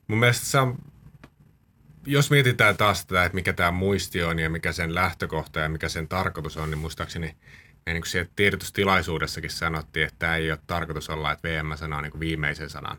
[0.08, 0.76] mun mielestä se on
[2.06, 5.88] jos mietitään taas tätä, että mikä tämä muisti on ja mikä sen lähtökohta ja mikä
[5.88, 7.36] sen tarkoitus on, niin muistaakseni
[7.86, 12.70] niin siellä tiedotustilaisuudessakin sanottiin, että tämä ei ole tarkoitus olla, että VM sanoo niin viimeisen
[12.70, 12.98] sanan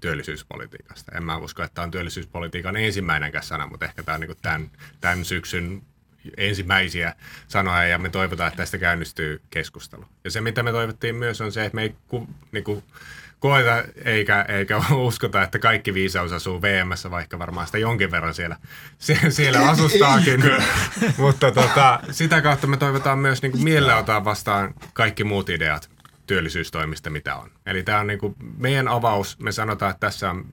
[0.00, 1.12] työllisyyspolitiikasta.
[1.16, 4.70] En mä usko, että tämä on työllisyyspolitiikan ensimmäinenkään sana, mutta ehkä tämä on niin tämän,
[5.00, 5.82] tämän syksyn
[6.36, 7.14] ensimmäisiä
[7.48, 10.04] sanoja ja me toivotaan, että tästä käynnistyy keskustelu.
[10.24, 12.84] Ja se, mitä me toivottiin myös, on se, että me ei ku, niin kuin,
[13.38, 18.56] koeta eikä, eikä uskota, että kaikki viisaus asuu VMssä, vaikka varmaan sitä jonkin verran siellä,
[19.28, 20.42] siellä asustaakin.
[21.16, 25.90] Mutta tota, sitä kautta me toivotaan myös niin mielellä ottaa vastaan kaikki muut ideat
[26.26, 27.50] työllisyystoimista, mitä on.
[27.66, 29.38] Eli tämä on niin kuin meidän avaus.
[29.38, 30.46] Me sanotaan, että tässä on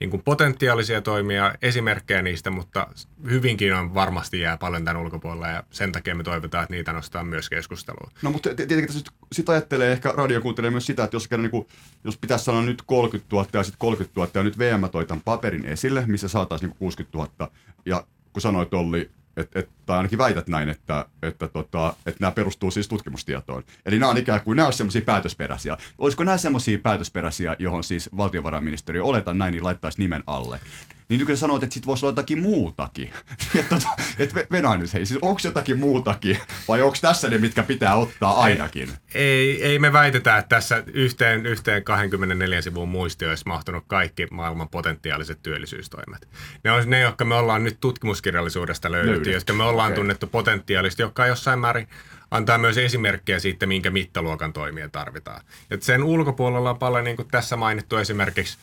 [0.00, 2.86] niin kuin potentiaalisia toimia, esimerkkejä niistä, mutta
[3.30, 7.24] hyvinkin on varmasti jää paljon tämän ulkopuolella ja sen takia me toivotaan, että niitä nostaa
[7.24, 8.12] myös keskusteluun.
[8.22, 11.50] No mutta tietenkin tässä sit ajattelee ehkä radio kuuntelee myös sitä, että jos, kerran, niin
[11.50, 11.66] kuin,
[12.04, 15.22] jos pitäisi sanoa nyt 30 000 ja sitten 30 000 ja nyt VM toi tämän
[15.24, 17.50] paperin esille, missä saataisiin niin 60 000
[17.86, 19.10] ja kun sanoit Olli,
[19.40, 23.62] et, et, tai ainakin väität näin, että, että, tota, että nämä perustuu siis tutkimustietoon.
[23.86, 25.76] Eli nämä on ikään kuin, nämä on semmoisia päätösperäisiä.
[25.98, 30.60] Olisiko nämä semmoisia päätösperäisiä, johon siis valtiovarainministeriö oletan näin, niin laittaisi nimen alle?
[31.10, 33.10] Niin nykyään sanoit, että sit voisi olla jotakin muutakin.
[33.54, 33.76] että
[34.18, 36.38] et Venäjä nyt, hei, siis onko jotakin muutakin
[36.68, 38.88] vai onko tässä ne, mitkä pitää ottaa ainakin?
[39.14, 44.68] Ei, ei me väitetä, että tässä yhteen, yhteen 24 sivun muistio olisi mahtunut kaikki maailman
[44.68, 46.28] potentiaaliset työllisyystoimet.
[46.64, 49.96] Ne on ne, jotka me ollaan nyt tutkimuskirjallisuudesta löydetty, jotka me ollaan okay.
[49.96, 51.88] tunnettu potentiaalisesti, jotka jossain määrin
[52.30, 55.40] antaa myös esimerkkejä siitä, minkä mittaluokan toimia tarvitaan.
[55.70, 58.58] Et sen ulkopuolella on paljon, niin kuin tässä mainittu esimerkiksi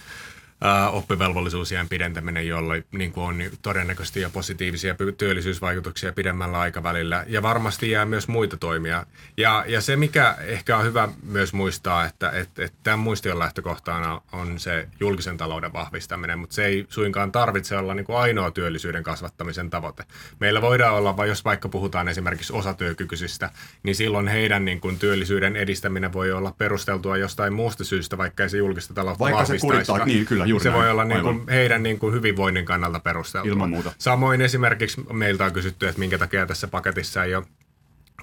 [0.91, 7.25] oppivelvollisuusien pidentäminen, jolla niin kuin on todennäköisesti jo positiivisia työllisyysvaikutuksia pidemmällä aikavälillä.
[7.27, 9.05] Ja varmasti jää myös muita toimia.
[9.37, 14.21] Ja, ja se, mikä ehkä on hyvä myös muistaa, että, että, että tämän muistion lähtökohtana
[14.31, 19.03] on se julkisen talouden vahvistaminen, mutta se ei suinkaan tarvitse olla niin kuin ainoa työllisyyden
[19.03, 20.03] kasvattamisen tavoite.
[20.39, 23.49] Meillä voidaan olla, jos vaikka puhutaan esimerkiksi osatyökykyisistä,
[23.83, 28.49] niin silloin heidän niin kuin työllisyyden edistäminen voi olla perusteltua jostain muusta syystä, vaikka ei
[28.49, 29.91] se julkista taloutta vaikka vahvistaisi.
[29.91, 30.81] Se niin kyllä juuri Se näin.
[30.81, 33.51] voi olla niin kuin heidän niin kuin hyvinvoinnin kannalta perusteltua.
[33.51, 33.91] Ilman muuta.
[33.97, 37.45] Samoin esimerkiksi meiltä on kysytty, että minkä takia tässä paketissa ei ole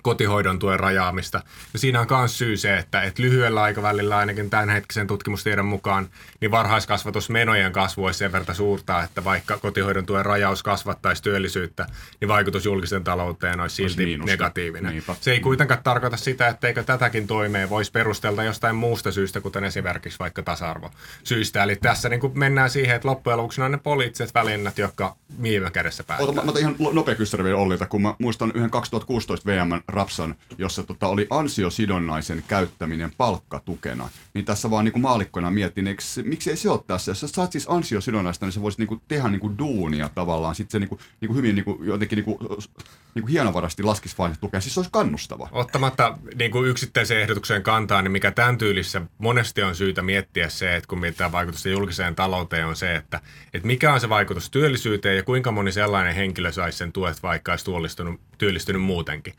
[0.05, 1.43] kotihoidon tuen rajaamista.
[1.73, 6.09] Ja siinä on myös syy se, että, että lyhyellä aikavälillä ainakin tämänhetkisen tutkimustiedon mukaan,
[6.41, 11.87] niin varhaiskasvatusmenojen kasvu olisi sen verran suurta, että vaikka kotihoidon tuen rajaus kasvattaisi työllisyyttä,
[12.21, 14.93] niin vaikutus julkisen talouteen olisi silti olisi negatiivinen.
[14.93, 15.15] Niinpä.
[15.21, 20.19] Se ei kuitenkaan tarkoita sitä, etteikö tätäkin toimea voisi perustella jostain muusta syystä, kuten esimerkiksi
[20.19, 20.91] vaikka tasa-arvo
[21.23, 21.63] syistä.
[21.63, 25.71] Eli tässä niin kuin mennään siihen, että loppujen lopuksi on ne poliittiset välinnät, jotka viime
[25.71, 26.39] kädessä päätetään.
[26.39, 30.35] Ota, mä, mä ihan nopea kysymys vielä Ollilta, kun mä muistan yhden 2016 VM rapsan,
[30.59, 34.09] jossa tota oli ansiosidonnaisen käyttäminen palkkatukena.
[34.35, 37.11] Niin tässä vaan niin maalikkona mietin, eikö, miksi ei se ole tässä?
[37.11, 40.55] Jos sä saat siis ansiosidonnaista, niin se voisi niin tehdä niin duunia tavallaan.
[40.55, 42.39] Sitten se niin kuin, niin kuin hyvin niin kuin, jotenkin niin kuin,
[43.15, 44.61] niin kuin hienovarasti laskisi vain tukea.
[44.61, 45.49] Siis se olisi kannustava.
[45.53, 50.77] Ottamatta niin kuin yksittäiseen ehdotukseen kantaa, niin mikä tämän tyylissä monesti on syytä miettiä se,
[50.77, 53.21] että kun mietitään vaikutusta julkiseen talouteen, on se, että,
[53.55, 57.53] että mikä on se vaikutus työllisyyteen ja kuinka moni sellainen henkilö saisi sen tuet, vaikka
[57.53, 57.97] olisi
[58.39, 59.35] työllistynyt muutenkin.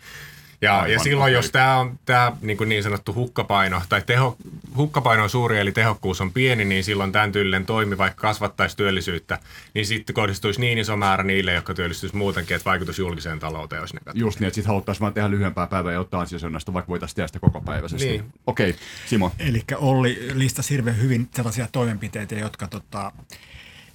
[0.62, 4.38] Ja, Aivan, ja silloin, jos tämä on tämä niin, kuin niin sanottu hukkapaino, tai teho,
[4.76, 9.40] hukkapaino on suuri, eli tehokkuus on pieni, niin silloin tämän tyylinen toimi, vaikka kasvattaisi työllisyyttä,
[9.74, 13.94] niin sitten kohdistuisi niin iso määrä niille, jotka työllistyisi muutenkin, että vaikutus julkiseen talouteen olisi
[13.94, 14.28] negatiivinen.
[14.28, 17.28] Just niin, että sitten haluttaisiin vain tehdä lyhyempää päivää ja ottaa ansiosonnasta, vaikka voitaisiin tehdä
[17.28, 18.08] sitä koko päiväisesti.
[18.08, 18.34] Niin.
[18.48, 19.32] Okei, okay, Simo.
[19.40, 23.12] Eli Olli listasi hirveän hyvin sellaisia toimenpiteitä, jotka tota,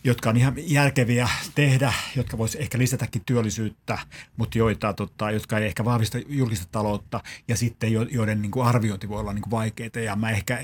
[0.05, 3.98] jotka on ihan järkeviä tehdä, jotka voisi ehkä lisätäkin työllisyyttä,
[4.36, 8.66] mutta joita, tota, jotka ei ehkä vahvista julkista taloutta ja sitten jo, joiden niin kuin
[8.66, 10.01] arviointi voi olla niin kuin vaikeita.
[10.01, 10.62] Ja mä ehkä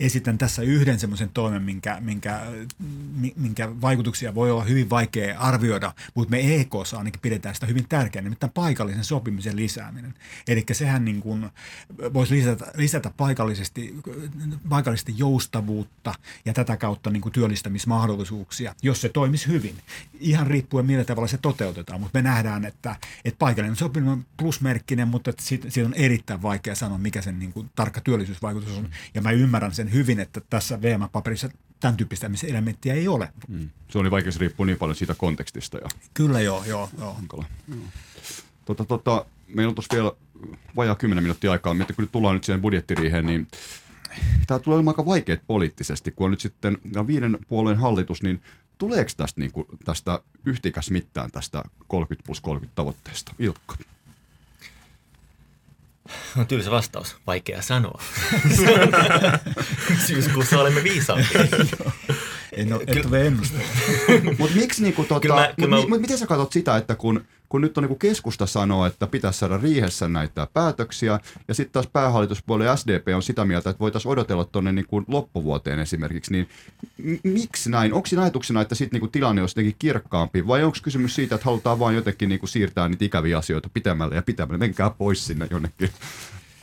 [0.00, 2.40] esitän tässä yhden semmoisen toimen, minkä, minkä,
[3.36, 8.26] minkä vaikutuksia voi olla hyvin vaikea arvioida, mutta me EKssa ainakin pidetään sitä hyvin tärkeänä,
[8.26, 10.14] nimittäin paikallisen sopimisen lisääminen.
[10.48, 11.50] Eli sehän niin kuin
[12.14, 13.94] voisi lisätä, lisätä paikallisesti,
[14.68, 16.14] paikallisesti joustavuutta
[16.44, 19.76] ja tätä kautta niin kuin työllistämismahdollisuuksia jos se toimisi hyvin.
[20.20, 25.08] Ihan riippuen millä tavalla se toteutetaan, mutta me nähdään, että, että paikallinen sopiminen on plusmerkkinen,
[25.08, 28.88] mutta siitä, siitä on erittäin vaikea sanoa, mikä sen niin kuin, tarkka työllisyysvaikutus on.
[29.14, 31.48] Ja mä ymmärrän sen hyvin, että tässä VM-paperissa
[31.80, 33.32] tämän tyyppistä elementtiä ei ole.
[33.48, 33.70] Mm.
[33.88, 35.78] Se on niin vaikea, se riippuu niin paljon siitä kontekstista.
[35.78, 36.88] Ja Kyllä joo, joo.
[36.98, 37.44] joo.
[38.64, 40.12] Tota, tota, meillä on tuossa vielä
[40.76, 43.48] vajaa 10 minuuttia aikaa, mutta kun tullaan nyt siihen budjettiriiheen, niin
[44.46, 48.42] tämä tulee olemaan aika vaikeat poliittisesti, kun on nyt sitten viiden puolueen hallitus, niin
[48.78, 53.34] tuleeko tästä, niin kuin, tästä yhtikäs mitään tästä 30 plus 30 tavoitteesta?
[53.38, 53.76] Ilkka.
[56.38, 57.16] On tylsä vastaus.
[57.26, 58.02] Vaikea sanoa.
[60.06, 61.40] Syyskuussa olemme viisaampia.
[62.56, 63.30] En ole, et ole
[64.38, 65.98] Mutta miksi niinku tota, kyllä mä, kyllä mut, mä...
[65.98, 69.38] miten sä katsot sitä, että kun kun nyt on niin kuin keskusta sanoo, että pitäisi
[69.38, 74.44] saada riihessä näitä päätöksiä, ja sitten taas päähallituspuoli SDP on sitä mieltä, että voitaisiin odotella
[74.44, 76.48] tuonne niin kuin loppuvuoteen esimerkiksi, niin
[76.98, 77.94] m- miksi näin?
[77.94, 81.44] Onko siinä ajatuksena, että sitten niin tilanne olisi jotenkin kirkkaampi, vai onko kysymys siitä, että
[81.44, 84.58] halutaan vain jotenkin niin kuin siirtää niitä ikäviä asioita pitemmälle ja pitemmälle?
[84.58, 85.90] Menkää pois sinne jonnekin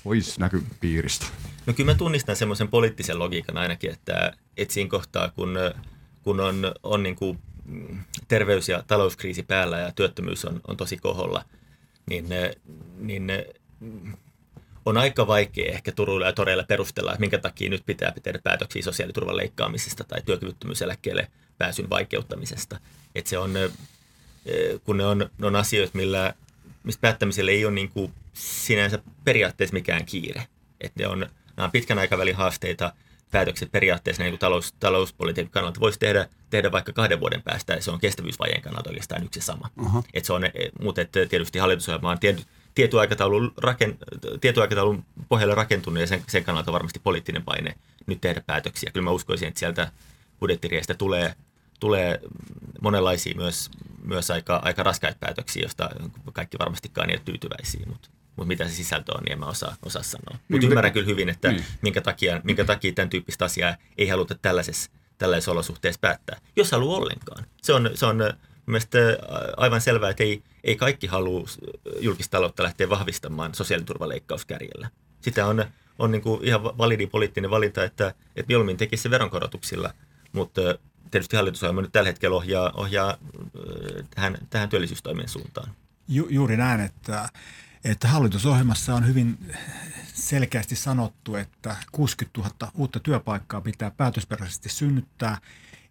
[0.04, 1.26] pois näkypiiristä.
[1.66, 5.58] No kyllä mä tunnistan semmoisen poliittisen logiikan ainakin, että, että siinä kohtaa, kun,
[6.24, 7.40] kun on, on niin kuin
[8.28, 11.45] terveys- ja talouskriisi päällä ja työttömyys on, on tosi koholla,
[12.09, 12.26] niin,
[12.97, 13.28] niin
[14.86, 18.82] on aika vaikea ehkä Turuilla ja Toreilla perustella, että minkä takia nyt pitää tehdä päätöksiä
[18.82, 22.80] sosiaaliturvan leikkaamisesta tai työkyvyttömyyseläkkeelle pääsyn vaikeuttamisesta.
[23.15, 23.53] Että se on,
[24.84, 26.34] kun ne on, ne on asioita, millä,
[26.84, 30.47] mistä päättämiselle ei ole niin kuin sinänsä periaatteessa mikään kiire.
[30.82, 31.19] Että ne on,
[31.57, 32.93] nämä on pitkän aikavälin haasteita–
[33.32, 37.82] päätökset periaatteessa niin kuin talous, talouspolitiikan kannalta voisi tehdä, tehdä vaikka kahden vuoden päästä, ja
[37.82, 39.70] se on kestävyysvajeen kannalta oikeastaan yksi sama.
[39.86, 40.06] Uh-huh.
[40.14, 40.41] Et se on,
[40.82, 42.43] mutta että tietysti hallitusohjelma on tiety,
[42.76, 43.97] tietyn aikataulun, raken,
[44.41, 47.76] tietyn aikataulun pohjalle rakentunut, ja sen, sen kannalta varmasti poliittinen paine
[48.08, 48.91] nyt tehdä päätöksiä.
[48.93, 49.91] Kyllä mä uskoisin, että sieltä
[50.39, 51.36] budjettiriestä tulee,
[51.80, 52.20] tulee
[52.82, 53.72] monenlaisia myös,
[54.04, 55.89] myös aika, aika raskaita päätöksiä, joista
[56.34, 59.76] kaikki varmastikaan ei ole tyytyväisiä, mutta mutta mitä se sisältö on, niin en mä osaa,
[59.86, 60.24] osaa sanoa.
[60.32, 61.66] Mutta niin, ymmärrän kyllä hyvin, että niin.
[61.82, 64.91] minkä, takia, minkä takia tämän tyyppistä asiaa ei haluta tällaisessa,
[65.22, 67.45] tällaisessa olosuhteessa päättää, jos haluaa ollenkaan.
[67.61, 68.17] Se on, se on
[68.65, 69.17] mielestäni
[69.57, 71.43] aivan selvää, että ei, ei kaikki halua
[71.99, 74.89] julkista taloutta lähteä vahvistamaan sosiaaliturvaleikkauskärjellä.
[75.22, 75.65] Sitä on,
[75.99, 79.93] on niin kuin ihan validi poliittinen valinta, että, että mieluummin tekisi se veronkorotuksilla,
[80.32, 80.61] mutta
[81.11, 83.17] tietysti hallitusohjelma nyt tällä hetkellä ohjaa, ohjaa
[84.15, 85.72] tähän, tähän työllisyystoimien suuntaan.
[86.07, 87.30] Ju, juuri näin, että
[87.84, 89.56] että hallitusohjelmassa on hyvin
[90.14, 95.38] selkeästi sanottu, että 60 000 uutta työpaikkaa pitää päätösperäisesti synnyttää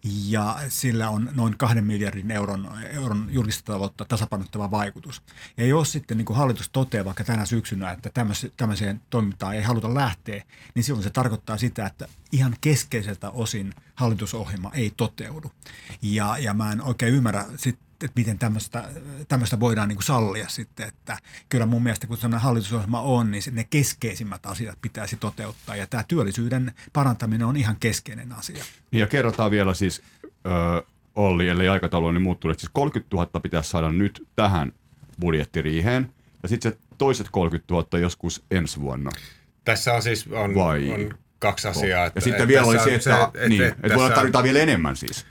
[0.04, 5.22] ja sillä on noin kahden miljardin euron, euron julkista taloutta tasapainottava vaikutus.
[5.56, 8.10] Ja jos sitten niin kuin hallitus toteaa vaikka tänä syksynä, että
[8.56, 14.70] tämmöiseen toimintaan ei haluta lähteä, niin silloin se tarkoittaa sitä, että ihan keskeiseltä osin hallitusohjelma
[14.74, 15.52] ei toteudu.
[16.02, 18.84] Ja, ja mä en oikein ymmärrä sitten että miten tämmöistä,
[19.28, 23.42] tämmöistä voidaan niin kuin sallia sitten, että kyllä mun mielestä kun sellainen hallitusohjelma on, niin
[23.52, 28.64] ne keskeisimmät asiat pitäisi toteuttaa ja tämä työllisyyden parantaminen on ihan keskeinen asia.
[28.92, 33.40] Ja kerrotaan vielä siis, äh, Olli, ellei aikataulu on niin muuttunut, että siis 30 000
[33.40, 34.72] pitäisi saada nyt tähän
[35.20, 39.10] budjettiriiheen ja sitten se toiset 30 000 joskus ensi vuonna.
[39.64, 40.90] Tässä on siis on, Vai?
[40.90, 42.06] on kaksi asiaa.
[42.06, 44.58] Että, ja sitten vielä oli se, että, se, että, niin, että, että tässä, tarvitaan vielä
[44.58, 45.26] enemmän siis.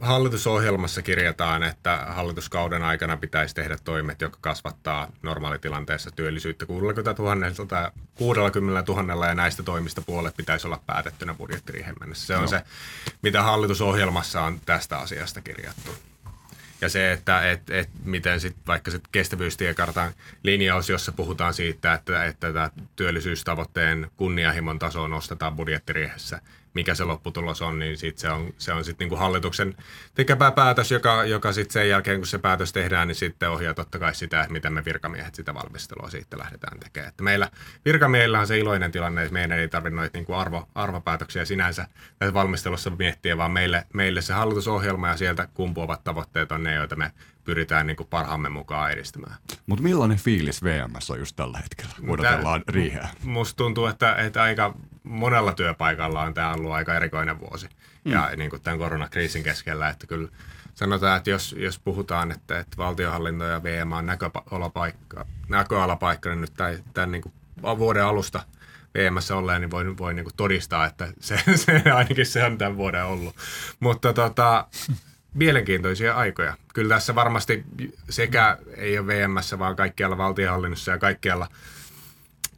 [0.00, 8.92] Hallitusohjelmassa kirjataan, että hallituskauden aikana pitäisi tehdä toimet, jotka kasvattaa normaalitilanteessa työllisyyttä 60 000, 60
[8.92, 12.26] 000 ja näistä toimista puolet pitäisi olla päätettynä budjettiriihen mennessä.
[12.26, 12.48] Se on no.
[12.48, 12.62] se,
[13.22, 15.94] mitä hallitusohjelmassa on tästä asiasta kirjattu.
[16.80, 22.24] Ja se, että et, et miten sit vaikka sit kestävyystiekartan linjaus, jossa puhutaan siitä, että,
[22.24, 26.40] että työllisyystavoitteen kunnianhimon taso nostetaan budjettiriihessä–
[26.74, 29.76] mikä se lopputulos on, niin sit se on, se on sitten niinku hallituksen
[30.14, 33.98] tekemä päätös, joka, joka sitten sen jälkeen, kun se päätös tehdään, niin sitten ohjaa totta
[33.98, 37.08] kai sitä, että miten me virkamiehet sitä valmistelua siitä lähdetään tekemään.
[37.08, 37.50] Että meillä
[37.84, 41.86] virkamiehillä on se iloinen tilanne, että meidän ei tarvitse noita niinku arvo, arvopäätöksiä sinänsä
[42.18, 46.96] tässä valmistelussa miettiä, vaan meille, meille se hallitusohjelma ja sieltä kumpuavat tavoitteet on ne, joita
[46.96, 47.12] me
[47.44, 49.36] pyritään niin kuin parhaamme mukaan edistämään.
[49.66, 53.08] Mutta millainen fiilis VMS on just tällä hetkellä, kun odotellaan riiheä?
[53.22, 57.68] Musta tuntuu, että, että aika monella työpaikalla on tämä ollut aika erikoinen vuosi.
[58.04, 58.12] Mm.
[58.12, 60.28] Ja niin kuin tämän koronakriisin keskellä, että kyllä
[60.74, 66.54] sanotaan, että jos, jos puhutaan, että, että valtiohallinto ja VM on näköalapaikka, näköalapaikka niin nyt
[66.56, 67.34] tämän, tämän niin kuin
[67.78, 68.42] vuoden alusta
[68.94, 72.76] VMssä olleen, niin voi, voi niin kuin todistaa, että se, se, ainakin se on tämän
[72.76, 73.36] vuoden ollut.
[73.80, 74.66] Mutta tota,
[75.34, 76.56] mielenkiintoisia aikoja.
[76.74, 77.64] Kyllä tässä varmasti
[78.10, 81.48] sekä ei ole VMssä, vaan kaikkialla valtionhallinnossa ja kaikkialla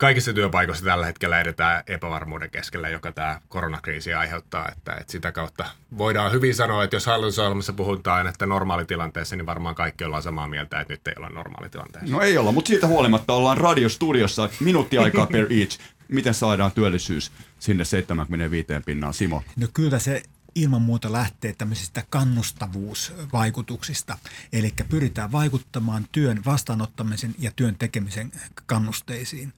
[0.03, 4.68] kaikissa työpaikoissa tällä hetkellä edetään epävarmuuden keskellä, joka tämä koronakriisi aiheuttaa.
[4.68, 5.64] Että, että sitä kautta
[5.98, 10.80] voidaan hyvin sanoa, että jos hallitusohjelmassa puhutaan, että normaalitilanteessa, niin varmaan kaikki ollaan samaa mieltä,
[10.80, 12.16] että nyt ei olla normaalitilanteessa.
[12.16, 15.78] No ei olla, mutta siitä huolimatta ollaan radiostudiossa minuutti aikaa per each.
[16.09, 19.42] Miten saadaan työllisyys sinne 75 pinnaan, Simo?
[19.57, 20.22] No kyllä se
[20.55, 24.18] ilman muuta lähtee tämmöisistä kannustavuusvaikutuksista.
[24.53, 28.32] Eli pyritään vaikuttamaan työn vastaanottamisen ja työn tekemisen
[28.66, 29.53] kannusteisiin.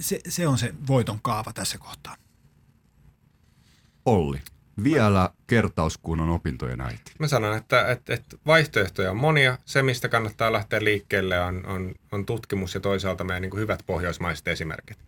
[0.00, 2.16] Se, se on se voiton kaava tässä kohtaa.
[4.04, 4.40] Olli,
[4.84, 7.12] vielä kertaus, kun on opintojen äiti.
[7.18, 9.58] Mä sanon, että, että, että vaihtoehtoja on monia.
[9.64, 14.48] Se, mistä kannattaa lähteä liikkeelle, on, on, on tutkimus ja toisaalta meidän niin hyvät pohjoismaiset
[14.48, 14.98] esimerkit.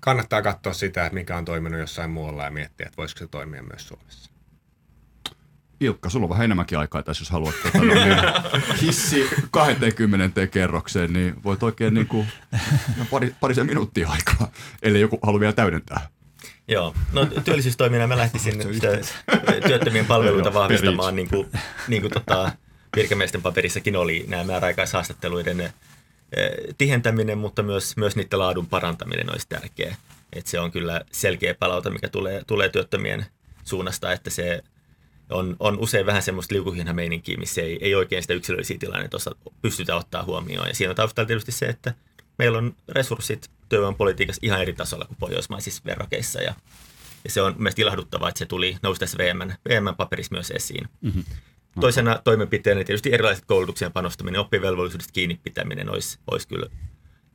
[0.00, 3.62] Kannattaa katsoa sitä, että mikä on toiminut jossain muualla ja miettiä, että voisiko se toimia
[3.62, 4.30] myös Suomessa.
[5.80, 8.16] Ilkka, sulla on vähän enemmänkin aikaa tässä, jos haluat tota, no, niin,
[8.82, 12.26] hissi 20 kerrokseen, niin voit oikein niin kuin,
[13.10, 14.50] pari, parisen minuuttia aikaa,
[14.82, 16.08] ellei joku halua vielä täydentää.
[16.68, 18.82] Joo, no työllisyystoimina mä lähtisin nyt
[19.66, 21.48] työttömien palveluita vahvistamaan, niin kuin,
[21.88, 22.52] niin kuin tota,
[22.96, 25.72] virkamiesten paperissakin oli nämä määräaikaishaastatteluiden eh,
[26.78, 29.96] tihentäminen, mutta myös, myös niiden laadun parantaminen olisi tärkeää.
[30.32, 33.26] Et se on kyllä selkeä palaute, mikä tulee, tulee työttömien
[33.64, 34.62] suunnasta, että se
[35.30, 39.18] on, on usein vähän semmoista liukuhinha-meininkiä, missä ei, ei oikein sitä yksilöllisiä tilannetta
[39.62, 40.68] pystytä ottaa huomioon.
[40.68, 41.94] Ja siinä on taustalla tietysti se, että
[42.38, 46.42] meillä on resurssit työvoimapolitiikassa ihan eri tasolla kuin pohjoismaisissa verrokeissa.
[46.42, 46.54] Ja,
[47.24, 50.88] ja se on mielestäni ilahduttavaa, että se tuli nousi tässä VM, VM-paperissa myös esiin.
[51.00, 51.24] Mm-hmm.
[51.80, 56.66] Toisena toimenpiteenä tietysti erilaiset koulutuksien panostaminen, oppivelvollisuudesta kiinni pitäminen olisi, olisi kyllä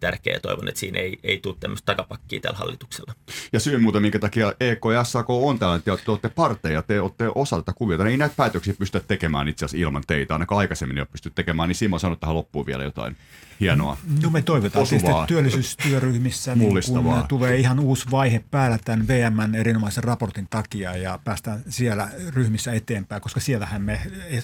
[0.02, 3.14] tärkeä ja toivon, että siinä ei, ei tule tämmöistä takapakkia tällä hallituksella.
[3.54, 7.02] Ja syy muuten, minkä takia EK ja SAK on täällä, että te olette parteja, te
[7.02, 8.08] olette osa tätä kuviota.
[8.08, 11.70] Ei näitä päätöksiä pystytä tekemään itse asiassa ilman teitä, ainakaan aikaisemmin ei ole pystytty tekemään,
[11.70, 13.18] niin Simo sanoi tähän loppuun vielä jotain
[13.62, 13.98] hienoa.
[14.24, 19.56] No me toivotaan tietysti, että työllisyystyöryhmissä niin kun tulee ihan uusi vaihe päällä tämän VMn
[19.56, 24.42] erinomaisen raportin takia ja päästään siellä ryhmissä eteenpäin, koska siellähän me e, e,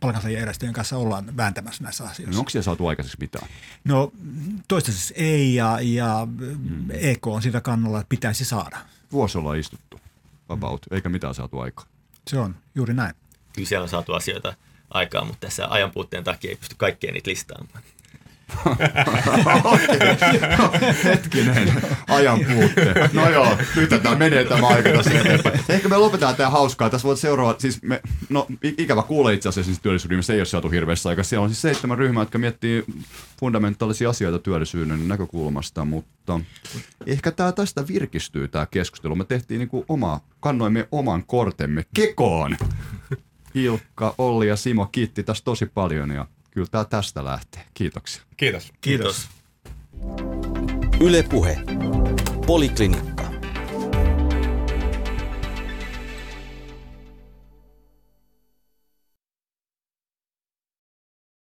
[0.00, 2.34] palkansaajajärjestöjen kanssa ollaan vääntämässä näissä asioissa.
[2.34, 3.48] No onko siellä saatu aikaiseksi mitään?
[3.84, 4.12] No
[4.90, 6.90] toistaiseksi ei ja, ja hmm.
[6.90, 8.78] EK on sitä kannalla, että pitäisi saada.
[9.12, 10.00] Vuosi ollaan istuttu
[10.48, 11.84] about, eikä mitään saatu aikaa.
[12.28, 13.14] Se on juuri näin.
[13.52, 14.54] Kyllä siellä on saatu asioita
[14.90, 17.82] aikaa, mutta tässä ajanpuutteen takia ei pysty kaikkea niitä listaamaan.
[21.04, 22.94] Hetkinen, ajan puutte.
[23.12, 25.60] No joo, nyt tämä menee tämä aika tässä eteenpäin.
[25.68, 26.90] Ehkä me lopetetaan tämä hauskaa.
[26.90, 30.68] Tässä voit seuraava, siis me, no ikävä kuulla itse asiassa siis työllisyydessä ei ole saatu
[30.68, 31.24] hirveässä aikaa.
[31.24, 32.84] Siellä on siis seitsemän ryhmää, jotka miettii
[33.40, 36.40] fundamentaalisia asioita työllisyyden näkökulmasta, mutta
[37.06, 39.16] ehkä tämä tästä virkistyy tämä keskustelu.
[39.16, 42.56] Me tehtiin niinku oma, kannoimme oman kortemme kekoon.
[43.54, 47.62] Ilkka, Olli ja Simo kiitti tästä tosi paljon ja kyllä tämä tästä lähtee.
[47.74, 48.22] Kiitoksia.
[48.36, 48.72] Kiitos.
[48.80, 49.28] Kiitos.
[51.00, 51.58] Yle Puhe.
[52.46, 53.29] Poliklinikka.